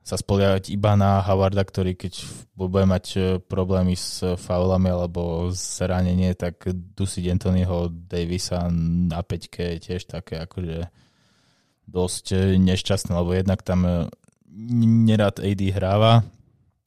sa 0.06 0.22
spoliehať 0.22 0.70
iba 0.70 0.94
na 0.94 1.18
Howarda, 1.26 1.66
ktorý 1.66 1.98
keď 1.98 2.30
bude 2.54 2.86
mať 2.86 3.06
e, 3.18 3.20
problémy 3.42 3.98
s 3.98 4.22
faulami 4.38 4.94
alebo 4.94 5.50
zranenie, 5.50 6.38
tak 6.38 6.62
dusiť 6.70 7.26
Anthonyho 7.34 7.90
Davisa 7.90 8.70
na 9.10 9.26
peťke 9.26 9.76
je 9.76 9.78
tiež 9.82 10.06
také 10.06 10.38
akože 10.46 10.94
dosť 11.90 12.26
e, 12.38 12.38
nešťastné, 12.62 13.18
lebo 13.18 13.34
jednak 13.34 13.66
tam 13.66 13.82
e, 13.82 14.06
nerad 15.10 15.42
AD 15.42 15.62
hráva 15.74 16.22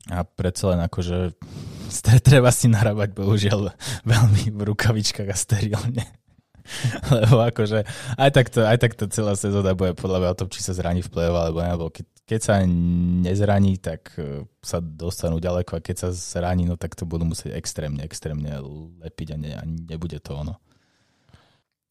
a 0.06 0.22
predsa 0.22 0.78
len 0.78 0.80
akože 0.86 1.34
treba 2.28 2.54
si 2.54 2.70
narábať 2.70 3.18
bohužiaľ 3.18 3.74
veľmi 4.06 4.54
v 4.54 4.60
rukavičkách 4.62 5.26
a 5.26 5.34
sterilne. 5.34 6.06
Lebo 7.16 7.48
akože 7.48 7.84
aj 8.20 8.30
takto, 8.32 8.60
aj 8.60 8.76
takto 8.76 9.08
celá 9.08 9.32
sezóna 9.32 9.72
bude 9.72 9.96
podľa 9.96 10.20
mňa 10.20 10.28
o 10.32 10.38
tom, 10.38 10.48
či 10.52 10.60
sa 10.60 10.76
zraní 10.76 11.00
v 11.00 11.08
play 11.08 11.28
alebo 11.28 11.64
ne, 11.64 11.72
lebo 11.72 11.88
keď, 11.88 12.04
keď 12.28 12.40
sa 12.44 12.60
nezraní, 13.24 13.80
tak 13.80 14.12
e, 14.20 14.44
sa 14.60 14.84
dostanú 14.84 15.40
ďaleko 15.40 15.80
a 15.80 15.84
keď 15.84 15.96
sa 15.96 16.08
zraní, 16.12 16.68
no 16.68 16.76
tak 16.76 16.92
to 16.92 17.08
budú 17.08 17.24
musieť 17.24 17.56
extrémne, 17.56 18.04
extrémne 18.04 18.52
lepiť 19.00 19.28
a, 19.32 19.36
ne, 19.40 19.52
a 19.56 19.64
nebude 19.64 20.20
to 20.20 20.36
ono. 20.36 20.60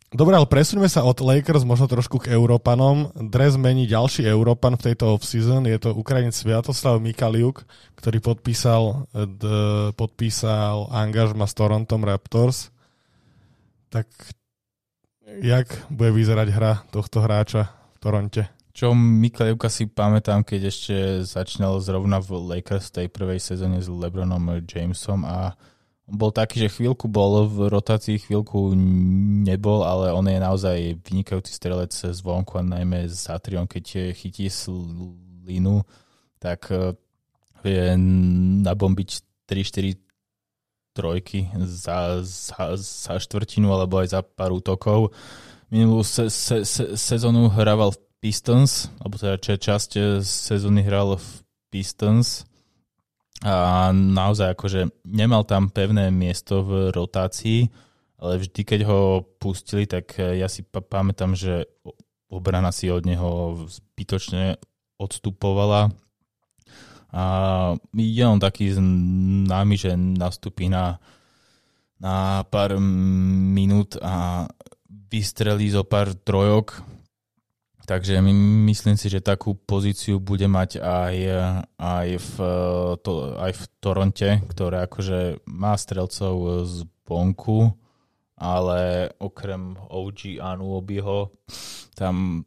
Dobre, 0.08 0.40
ale 0.40 0.48
presuňme 0.48 0.88
sa 0.88 1.04
od 1.04 1.20
Lakers 1.20 1.68
možno 1.68 1.92
trošku 1.92 2.24
k 2.24 2.32
Európanom. 2.32 3.12
Dres 3.28 3.60
mení 3.60 3.92
ďalší 3.92 4.24
Európan 4.24 4.80
v 4.80 4.94
tejto 4.94 5.20
off-season. 5.20 5.68
Je 5.68 5.76
to 5.84 5.92
Ukrajinec 5.92 6.32
Sviatoslav 6.32 7.04
Mikaliuk, 7.04 7.68
ktorý 8.00 8.24
podpísal, 8.24 9.04
d, 9.12 9.44
podpísal 10.00 10.88
angažma 10.96 11.44
s 11.44 11.52
Torontom 11.60 12.08
Raptors. 12.08 12.72
Tak 13.92 14.08
jak 15.44 15.68
bude 15.92 16.16
vyzerať 16.16 16.48
hra 16.56 16.74
tohto 16.88 17.20
hráča 17.20 17.68
v 17.68 17.98
Toronte? 18.00 18.57
Čo 18.78 18.94
Mikalevka 18.94 19.74
si 19.74 19.90
pamätám, 19.90 20.46
keď 20.46 20.70
ešte 20.70 20.96
začínal 21.26 21.82
zrovna 21.82 22.22
v 22.22 22.38
Lakers 22.38 22.94
tej 22.94 23.10
prvej 23.10 23.42
sezóne 23.42 23.82
s 23.82 23.90
LeBronom 23.90 24.62
Jamesom 24.70 25.26
a 25.26 25.58
bol 26.06 26.30
taký, 26.30 26.62
že 26.62 26.70
chvíľku 26.70 27.10
bol 27.10 27.50
v 27.50 27.74
rotácii, 27.74 28.22
chvíľku 28.22 28.78
nebol, 29.50 29.82
ale 29.82 30.14
on 30.14 30.30
je 30.30 30.38
naozaj 30.38 30.78
vynikajúci 31.02 31.58
strelec 31.58 31.90
zvonku 31.90 32.62
a 32.62 32.70
najmä 32.78 33.10
z 33.10 33.34
Atrion, 33.34 33.66
keď 33.66 34.14
chytí 34.14 34.46
slinu, 34.46 35.82
tak 36.38 36.70
eh, 36.70 36.94
vie 37.66 37.98
nabombiť 38.62 39.10
3-4 39.50 39.98
trojky 40.94 41.50
za, 41.66 42.22
za, 42.22 42.78
za 42.78 43.18
štvrtinu 43.18 43.74
alebo 43.74 44.06
aj 44.06 44.14
za 44.14 44.22
pár 44.22 44.54
útokov. 44.54 45.18
Minulú 45.74 46.06
se, 46.06 46.30
se, 46.30 46.62
se, 46.62 46.94
sezónu 46.94 47.50
hrával 47.50 47.90
v 47.92 48.07
Pistons, 48.18 48.90
alebo 48.98 49.16
teda 49.22 49.38
časť 49.38 49.92
eh, 49.98 50.06
sezóny 50.22 50.82
hral 50.82 51.18
v 51.18 51.28
Pistons. 51.70 52.50
A 53.46 53.94
naozaj 53.94 54.58
akože 54.58 55.06
nemal 55.06 55.46
tam 55.46 55.70
pevné 55.70 56.10
miesto 56.10 56.66
v 56.66 56.90
rotácii, 56.90 57.70
ale 58.18 58.42
vždy, 58.42 58.62
keď 58.66 58.82
ho 58.90 59.22
pustili, 59.38 59.86
tak 59.86 60.18
eh, 60.18 60.42
ja 60.42 60.50
si 60.50 60.66
pa- 60.66 60.82
pamätám, 60.82 61.38
že 61.38 61.70
obrana 62.28 62.74
si 62.74 62.90
od 62.90 63.06
neho 63.06 63.64
zbytočne 63.70 64.58
odstupovala. 64.98 65.94
A 67.14 67.24
je 67.96 68.24
on 68.28 68.42
taký 68.42 68.76
známy, 68.76 69.80
že 69.80 69.96
nastúpi 69.96 70.68
na, 70.68 71.00
na 72.04 72.44
pár 72.52 72.76
minút 72.84 73.96
a 74.04 74.46
vystrelí 75.08 75.72
zo 75.72 75.88
pár 75.88 76.12
trojok, 76.12 76.84
takže 77.88 78.20
myslím 78.68 79.00
si, 79.00 79.08
že 79.08 79.24
takú 79.24 79.56
pozíciu 79.56 80.20
bude 80.20 80.46
mať 80.52 80.84
aj, 80.84 81.16
aj, 81.80 82.10
v, 82.20 82.36
to, 83.00 83.40
aj 83.40 83.52
v 83.56 83.64
Toronte, 83.80 84.30
ktoré 84.52 84.84
akože 84.84 85.48
má 85.48 85.72
strelcov 85.80 86.68
z 86.68 86.84
bonku, 87.08 87.72
ale 88.36 89.10
okrem 89.24 89.80
OG 89.80 90.44
Anuobiho 90.44 91.32
tam 91.96 92.44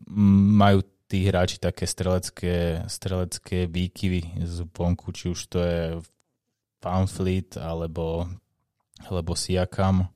majú 0.61 0.85
tí 1.11 1.27
hráči 1.27 1.59
také 1.59 1.89
strelecké, 1.89 2.87
strelecké 2.87 3.67
výkyvy 3.67 4.47
z 4.47 4.57
vonku, 4.71 5.11
či 5.11 5.33
už 5.33 5.41
to 5.51 5.59
je 5.59 5.83
Fanfleet 6.79 7.59
alebo, 7.59 8.31
alebo 9.11 9.35
Siakam 9.35 10.07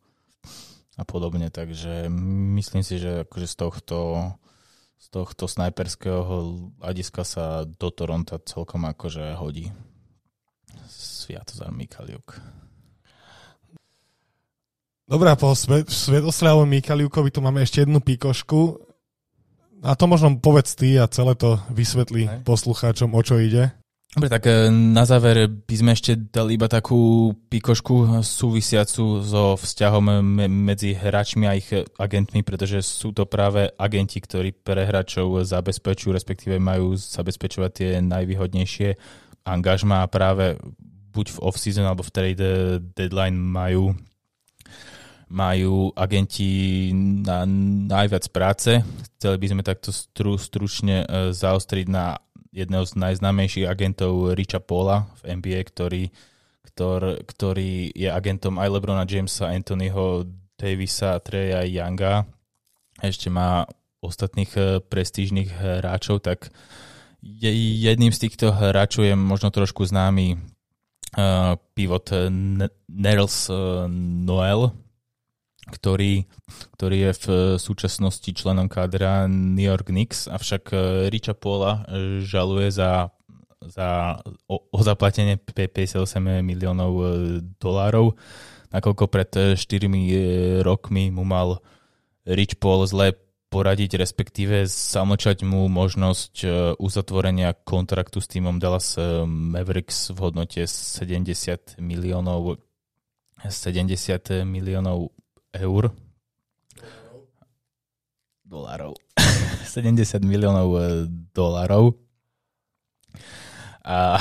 a 0.95 1.03
podobne, 1.03 1.51
takže 1.51 2.07
myslím 2.55 2.87
si, 2.87 3.03
že 3.03 3.27
akože 3.27 3.49
z 3.51 3.57
tohto 3.59 3.97
z 5.05 5.12
tohto 5.12 5.45
snajperského 5.45 6.25
hľadiska 6.81 7.29
sa 7.29 7.69
do 7.69 7.93
Toronto 7.93 8.40
celkom 8.40 8.88
akože 8.88 9.37
hodí 9.37 9.69
Sviatozar 10.88 11.69
Mikaliuk. 11.69 12.40
Dobre, 15.05 15.29
a 15.29 15.37
po 15.37 15.53
Sviatoslavom 15.53 16.64
Mikaliukovi 16.64 17.29
tu 17.29 17.45
máme 17.45 17.61
ešte 17.61 17.85
jednu 17.85 18.01
pikošku. 18.01 18.81
A 19.85 19.93
to 19.93 20.09
možno 20.09 20.40
povedz 20.40 20.73
ty 20.73 20.97
a 20.97 21.05
celé 21.05 21.37
to 21.37 21.61
vysvetlí 21.69 22.40
poslucháčom, 22.49 23.12
o 23.12 23.21
čo 23.21 23.37
ide. 23.37 23.77
Dobre, 24.14 24.31
tak 24.31 24.46
e, 24.46 24.70
na 24.70 25.03
záver 25.03 25.50
by 25.50 25.74
sme 25.74 25.90
ešte 25.90 26.14
dali 26.14 26.55
iba 26.55 26.70
takú 26.70 27.35
pikošku 27.50 28.22
súvisiacu 28.22 29.18
so 29.27 29.59
vzťahom 29.59 30.22
medzi 30.46 30.94
hráčmi 30.94 31.50
a 31.50 31.59
ich 31.59 31.66
agentmi, 31.98 32.46
pretože 32.46 32.87
sú 32.87 33.11
to 33.11 33.27
práve 33.27 33.74
agenti, 33.74 34.22
ktorí 34.22 34.55
pre 34.55 34.87
hráčov 34.87 35.42
zabezpečujú, 35.42 36.14
respektíve 36.14 36.62
majú 36.62 36.94
zabezpečovať 36.94 37.70
tie 37.74 37.90
najvýhodnejšie 38.07 38.88
angažma 39.50 40.07
a 40.07 40.11
práve 40.11 40.62
buď 41.11 41.27
v 41.35 41.38
off-season 41.42 41.83
alebo 41.83 42.07
v 42.07 42.14
trade 42.14 42.48
deadline 42.94 43.35
majú 43.35 43.98
majú 45.35 45.90
agenti 45.98 46.94
na 46.94 47.42
najviac 47.90 48.31
práce. 48.31 48.79
Chceli 49.18 49.37
by 49.42 49.46
sme 49.50 49.62
takto 49.66 49.90
stru, 49.90 50.38
stručne 50.38 51.03
e, 51.03 51.07
zaostriť 51.35 51.87
na 51.90 52.14
jedného 52.55 52.87
z 52.87 52.95
najznámejších 52.95 53.67
agentov 53.67 54.38
Richa 54.38 54.62
Paula 54.62 55.11
v 55.27 55.43
NBA, 55.43 55.61
ktorý, 55.67 56.03
ktor, 56.71 57.19
ktorý 57.27 57.90
je 57.90 58.07
agentom 58.07 58.62
aj 58.62 58.71
Lebrona 58.71 59.03
Jamesa, 59.03 59.51
Anthonyho 59.51 60.31
Davisa, 60.55 61.19
Treya 61.19 61.67
Younga. 61.67 62.31
Ešte 63.03 63.27
má 63.27 63.67
ostatných 63.99 64.53
e, 64.55 64.61
prestížnych 64.79 65.51
hráčov, 65.51 66.23
tak 66.23 66.55
jedným 67.25 68.14
z 68.14 68.23
týchto 68.29 68.55
hráčov 68.55 69.03
je 69.03 69.17
možno 69.17 69.49
trošku 69.49 69.88
známy 69.88 70.37
uh, 71.17 71.57
pivot 71.73 72.12
Nels 72.85 73.49
Noel, 74.29 74.77
ktorý, 75.70 76.29
ktorý 76.77 76.96
je 77.09 77.12
v 77.12 77.27
súčasnosti 77.57 78.29
členom 78.29 78.68
kádra 78.68 79.24
New 79.29 79.64
York 79.64 79.88
Knicks, 79.88 80.29
avšak 80.29 80.64
eh, 80.72 80.81
Richa 81.09 81.33
Paula 81.33 81.85
eh, 81.88 82.20
žaluje 82.20 82.68
za, 82.68 83.09
za 83.64 84.20
o, 84.48 84.61
o 84.61 84.81
zaplatenie 84.85 85.40
58 85.40 86.44
miliónov 86.44 86.92
eh, 87.00 87.07
dolárov, 87.57 88.16
nakoľko 88.74 89.05
pred 89.09 89.31
4 89.57 90.61
rokmi 90.61 91.09
mu 91.09 91.24
mal 91.24 91.64
Rich 92.24 92.61
Paul 92.61 92.85
zle 92.88 93.16
poradiť, 93.53 94.03
respektíve 94.03 94.66
zamlčať 94.66 95.46
mu 95.46 95.70
možnosť 95.70 96.42
uzatvorenia 96.83 97.55
kontraktu 97.55 98.18
s 98.18 98.27
týmom 98.27 98.59
Dallas 98.59 98.98
Mavericks 99.31 100.11
v 100.11 100.18
hodnote 100.18 100.66
70 100.66 101.79
miliónov 101.79 102.59
70 103.46 104.42
miliónov 104.42 105.14
eur. 105.59 105.90
Dolárov. 108.45 108.95
70 109.75 110.23
miliónov 110.23 110.69
e, 110.79 110.83
dolárov. 111.35 111.99
A, 113.85 114.17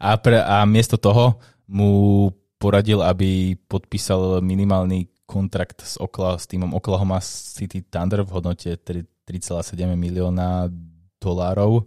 a, 0.00 0.10
pre, 0.16 0.40
a 0.40 0.64
miesto 0.64 0.96
toho 0.96 1.36
mu 1.68 2.30
poradil, 2.56 3.04
aby 3.04 3.58
podpísal 3.68 4.40
minimálny 4.40 5.12
kontrakt 5.26 5.82
s, 5.82 5.98
Okla, 5.98 6.38
s 6.38 6.46
týmom 6.46 6.72
Oklahoma 6.72 7.18
City 7.20 7.82
Thunder 7.82 8.22
v 8.22 8.30
hodnote 8.30 8.78
3,7 8.78 9.74
milióna 9.98 10.70
dolárov. 11.18 11.84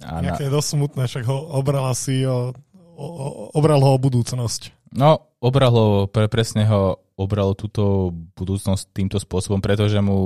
A 0.00 0.24
na... 0.24 0.32
dosť 0.32 0.80
smutné, 0.80 1.04
však 1.04 1.28
ho 1.28 1.60
obrala 1.60 1.92
si 1.92 2.24
o, 2.24 2.56
o, 2.96 3.06
obral 3.52 3.84
ho 3.84 3.94
o 3.94 4.00
budúcnosť. 4.00 4.79
No, 4.90 5.30
obralo, 5.38 6.10
pre, 6.10 6.26
presne 6.26 6.66
ho 6.66 6.98
obralo 7.14 7.54
túto 7.54 8.10
budúcnosť 8.34 8.90
týmto 8.90 9.18
spôsobom, 9.22 9.62
pretože 9.62 10.02
mu 10.02 10.18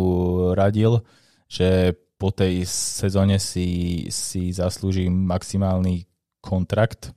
radil, 0.57 1.05
že 1.51 1.93
po 2.17 2.33
tej 2.33 2.65
sezóne 2.65 3.37
si, 3.37 4.07
si 4.09 4.55
zaslúži 4.55 5.11
maximálny 5.13 6.09
kontrakt. 6.41 7.13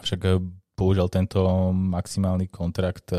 Však 0.00 0.20
eh, 0.24 0.40
bohužiaľ 0.72 1.08
tento 1.12 1.40
maximálny 1.74 2.48
kontrakt 2.48 3.12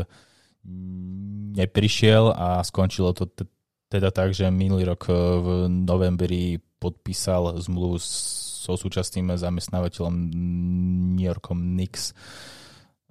neprišiel 1.54 2.32
a 2.32 2.64
skončilo 2.64 3.12
to 3.12 3.28
t- 3.30 3.46
teda 3.92 4.10
tak, 4.10 4.34
že 4.34 4.50
minulý 4.50 4.90
rok 4.90 5.06
eh, 5.06 5.14
v 5.14 5.48
novembri 5.70 6.58
podpísal 6.82 7.60
zmluvu 7.62 8.02
so 8.02 8.74
súčasným 8.74 9.36
zamestnávateľom 9.36 10.14
New 11.14 11.22
Yorkom 11.22 11.78
Knicks 11.78 12.16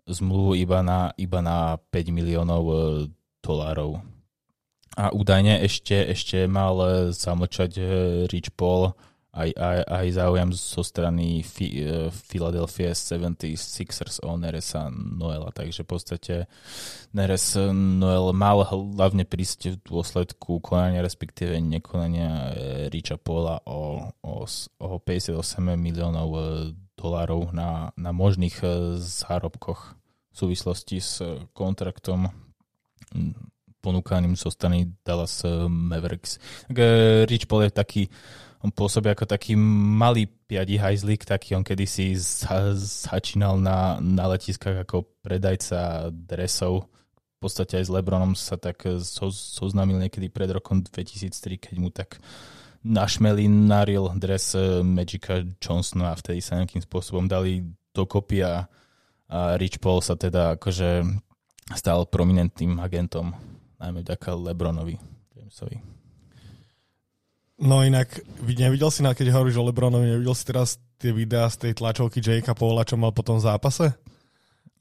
zmluvu 0.07 0.59
iba 0.59 0.83
na, 0.83 1.11
iba 1.15 1.39
na 1.39 1.79
5 1.91 2.11
miliónov 2.11 2.63
e, 2.67 2.75
dolárov. 3.39 4.03
A 4.93 5.09
údajne 5.09 5.63
ešte, 5.63 5.95
ešte 5.95 6.45
mal 6.45 6.75
e, 6.83 6.87
zamlčať 7.15 7.71
e, 7.79 7.83
Rich 8.27 8.53
Paul 8.53 8.93
aj, 9.33 9.49
aj, 9.57 9.79
aj 9.89 10.07
záujem 10.13 10.49
zo 10.53 10.85
strany 10.85 11.41
Fi, 11.41 11.81
Philadelphia 12.13 12.93
76ers 12.93 14.21
o 14.21 14.37
Neresa 14.37 14.93
Noela. 14.93 15.49
Takže 15.49 15.81
v 15.81 15.89
podstate 15.89 16.33
Neres 17.17 17.57
Noel 17.73 18.29
mal 18.37 18.61
hlavne 18.61 19.25
prísť 19.25 19.73
v 19.73 19.81
dôsledku 19.89 20.61
konania, 20.61 21.01
respektíve 21.01 21.57
nekonania 21.57 22.53
Richa 22.93 23.17
Paula 23.17 23.57
o, 23.65 24.05
o, 24.21 24.45
o 24.77 24.87
58 25.01 25.41
miliónov 25.81 26.29
dolárov 27.03 27.51
na, 27.51 27.91
na 27.99 28.15
možných 28.15 28.63
e, 28.63 28.95
zárobkoch 29.03 29.99
v 30.31 30.35
súvislosti 30.39 31.03
s 31.03 31.19
kontraktom 31.51 32.31
ponúkaným 33.83 34.39
zo 34.39 34.47
strany 34.47 34.87
Dallas 35.03 35.43
e, 35.43 35.67
Mavericks. 35.67 36.39
Tak 36.71 36.77
e, 36.79 36.87
Rich 37.27 37.51
Paul 37.51 37.67
je 37.67 37.71
taký, 37.75 38.03
on 38.63 38.71
pôsobí 38.71 39.11
ako 39.11 39.27
taký 39.27 39.59
malý 39.59 40.31
piadi 40.47 40.79
hajzlik, 40.79 41.27
taký 41.27 41.59
on 41.59 41.67
kedysi 41.67 42.15
začínal 42.79 43.59
na, 43.59 43.99
na 43.99 44.31
letiskách 44.31 44.87
ako 44.87 45.03
predajca 45.19 46.07
dresov. 46.15 46.87
V 47.43 47.51
podstate 47.51 47.83
aj 47.83 47.91
s 47.91 47.91
Lebronom 47.91 48.39
sa 48.39 48.55
tak 48.55 48.87
so, 49.03 49.27
zoznámil 49.27 49.99
niekedy 49.99 50.31
pred 50.31 50.47
rokom 50.47 50.79
2003, 50.79 51.59
keď 51.59 51.75
mu 51.75 51.91
tak 51.91 52.15
našmeli 52.15 52.62
naril 52.83 54.11
dres 54.19 54.53
eh, 54.55 54.83
Magica 54.83 55.41
Johnsona 55.57 56.11
a 56.11 56.19
vtedy 56.19 56.43
sa 56.43 56.59
nejakým 56.59 56.83
spôsobom 56.83 57.25
dali 57.25 57.63
dokopy 57.95 58.43
a, 58.43 58.67
a 59.31 59.55
Rich 59.55 59.79
Paul 59.79 60.03
sa 60.03 60.19
teda 60.19 60.59
akože 60.59 61.07
stal 61.71 62.03
prominentným 62.11 62.75
agentom, 62.83 63.31
najmä 63.79 64.03
vďaka 64.03 64.35
Lebronovi 64.35 64.99
Jamesovi. 65.39 65.79
No 67.63 67.79
inak, 67.79 68.19
nevidel 68.43 68.91
si, 68.91 68.99
keď 68.99 69.27
hovoríš 69.31 69.61
o 69.61 69.67
Lebronovi, 69.71 70.19
nevidel 70.19 70.35
si 70.35 70.43
teraz 70.43 70.75
tie 70.99 71.15
videá 71.15 71.47
z 71.47 71.69
tej 71.69 71.79
tlačovky 71.79 72.19
Jakea 72.19 72.57
Paula, 72.57 72.83
čo 72.83 72.99
mal 72.99 73.15
potom 73.15 73.39
v 73.39 73.47
zápase? 73.47 73.95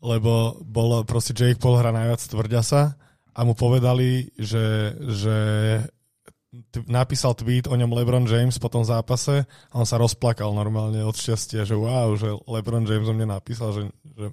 Lebo 0.03 0.59
bol 0.67 1.07
proste 1.07 1.31
Jake 1.31 1.63
Paul 1.63 1.79
hra 1.79 1.95
najviac 1.95 2.19
tvrdia 2.27 2.67
sa 2.67 2.99
a 3.31 3.47
mu 3.47 3.55
povedali, 3.55 4.35
že, 4.35 4.99
že 4.99 5.37
napísal 6.85 7.33
tweet 7.33 7.65
o 7.65 7.75
ňom 7.75 7.89
LeBron 7.89 8.29
James 8.29 8.61
po 8.61 8.69
tom 8.69 8.85
zápase 8.85 9.49
a 9.49 9.75
on 9.75 9.89
sa 9.89 9.97
rozplakal 9.97 10.53
normálne 10.53 11.01
od 11.01 11.17
šťastia, 11.17 11.65
že 11.65 11.73
wow, 11.73 12.13
že 12.13 12.29
LeBron 12.45 12.85
James 12.85 13.09
o 13.09 13.15
mne 13.17 13.33
napísal, 13.33 13.73
že, 13.73 13.83
že 14.17 14.29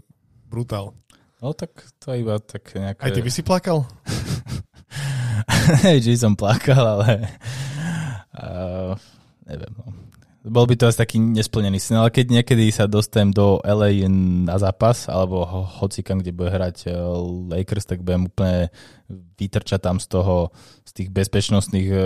brutál. 0.52 0.92
No 1.40 1.56
tak 1.56 1.72
to 2.04 2.12
iba 2.12 2.36
tak 2.44 2.76
nejaké... 2.76 3.00
Aj 3.00 3.12
ty 3.16 3.24
by 3.24 3.32
si 3.32 3.40
plakal? 3.40 3.88
Hej, 5.88 6.04
že 6.04 6.20
som 6.20 6.36
plakal, 6.36 6.84
ale 6.84 7.32
uh, 8.36 9.00
neviem. 9.48 9.72
No. 9.80 10.09
Bol 10.40 10.72
by 10.72 10.76
to 10.80 10.88
asi 10.88 11.04
taký 11.04 11.20
nesplnený 11.20 11.84
sen, 11.84 12.00
ale 12.00 12.16
keď 12.16 12.40
niekedy 12.40 12.72
sa 12.72 12.88
dostanem 12.88 13.36
do 13.36 13.60
LA 13.60 14.08
na 14.48 14.56
zápas, 14.56 15.12
alebo 15.12 15.44
ho, 15.44 15.68
hocikam, 15.84 16.24
kde 16.24 16.32
bude 16.32 16.48
hrať 16.48 16.88
eh, 16.88 16.96
Lakers, 17.52 17.84
tak 17.84 18.00
budem 18.00 18.32
úplne 18.32 18.72
vytrčať 19.36 19.84
tam 19.84 20.00
z 20.00 20.08
toho, 20.08 20.56
z 20.88 20.92
tých 20.96 21.10
bezpečnostných 21.12 21.88
eh, 21.92 22.00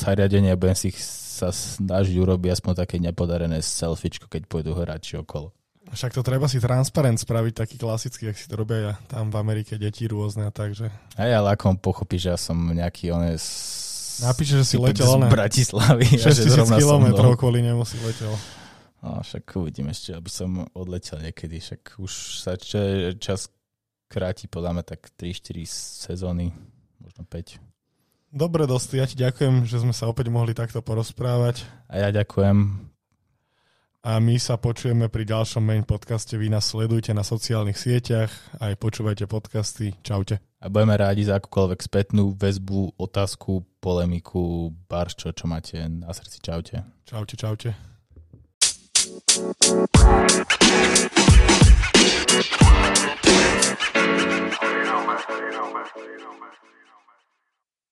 zariadení 0.00 0.48
a 0.48 0.56
budem 0.56 0.76
si 0.76 0.88
ich 0.88 1.00
sa 1.40 1.52
snažiť 1.52 2.16
urobiť 2.20 2.52
aspoň 2.52 2.72
také 2.76 2.96
nepodarené 3.00 3.64
selfiečko, 3.64 4.28
keď 4.28 4.44
pôjdu 4.44 4.76
hráči 4.76 5.16
okolo. 5.16 5.52
Však 5.90 6.12
to 6.12 6.22
treba 6.22 6.46
si 6.46 6.60
transparent 6.60 7.18
spraviť, 7.18 7.52
taký 7.66 7.76
klasický, 7.80 8.30
ak 8.30 8.36
si 8.38 8.46
to 8.46 8.60
robia 8.60 8.78
ja, 8.78 8.94
tam 9.08 9.32
v 9.32 9.40
Amerike 9.40 9.80
deti 9.80 10.04
rôzne 10.06 10.46
a 10.46 10.52
takže. 10.52 10.92
Aj, 11.16 11.30
ale 11.32 11.56
ako 11.56 11.74
on 11.74 11.78
pochopí, 11.80 12.20
že 12.20 12.30
ja 12.30 12.38
som 12.38 12.56
nejaký 12.56 13.10
on 13.10 13.26
Napíše, 14.20 14.60
že 14.60 14.64
si 14.64 14.76
letel 14.76 15.08
z 15.08 15.32
Bratislavy. 15.32 16.06
6000 16.20 16.76
kilometrov 16.76 17.40
kvôli 17.40 17.64
nemu 17.64 17.82
si 17.88 17.96
letel. 18.04 18.32
No, 19.00 19.24
však 19.24 19.48
uvidím 19.56 19.88
ešte, 19.88 20.12
aby 20.12 20.28
som 20.28 20.68
odletel 20.76 21.24
niekedy. 21.24 21.56
Však 21.56 21.96
už 21.96 22.12
sa 22.44 22.52
čas 23.16 23.48
kráti, 24.12 24.44
podáme 24.44 24.84
tak 24.84 25.08
3-4 25.16 25.64
sezóny, 26.12 26.52
možno 27.00 27.24
5. 27.24 27.56
Dobre, 28.30 28.68
dosti, 28.68 29.00
ja 29.00 29.08
ti 29.08 29.16
ďakujem, 29.18 29.64
že 29.64 29.80
sme 29.80 29.96
sa 29.96 30.06
opäť 30.06 30.28
mohli 30.28 30.52
takto 30.52 30.84
porozprávať. 30.84 31.64
A 31.88 32.04
ja 32.04 32.08
ďakujem. 32.12 32.86
A 34.00 34.12
my 34.16 34.36
sa 34.40 34.56
počujeme 34.56 35.12
pri 35.12 35.28
ďalšom 35.28 35.60
main 35.64 35.84
podcaste. 35.84 36.36
Vy 36.36 36.48
nás 36.48 36.68
sledujte 36.68 37.12
na 37.12 37.24
sociálnych 37.24 37.76
sieťach, 37.76 38.32
aj 38.60 38.76
počúvajte 38.80 39.28
podcasty. 39.28 39.96
Čaute 40.00 40.49
a 40.60 40.68
budeme 40.68 40.92
rádi 40.92 41.24
za 41.24 41.40
akúkoľvek 41.40 41.80
spätnú 41.80 42.36
väzbu, 42.36 43.00
otázku, 43.00 43.64
polemiku, 43.80 44.76
barš, 44.92 45.16
čo, 45.16 45.28
čo 45.32 45.48
máte 45.48 45.80
na 45.88 46.12
srdci. 46.12 46.44
Čaute. 46.44 46.84
Čaute, 47.08 47.34
čaute. 47.40 47.72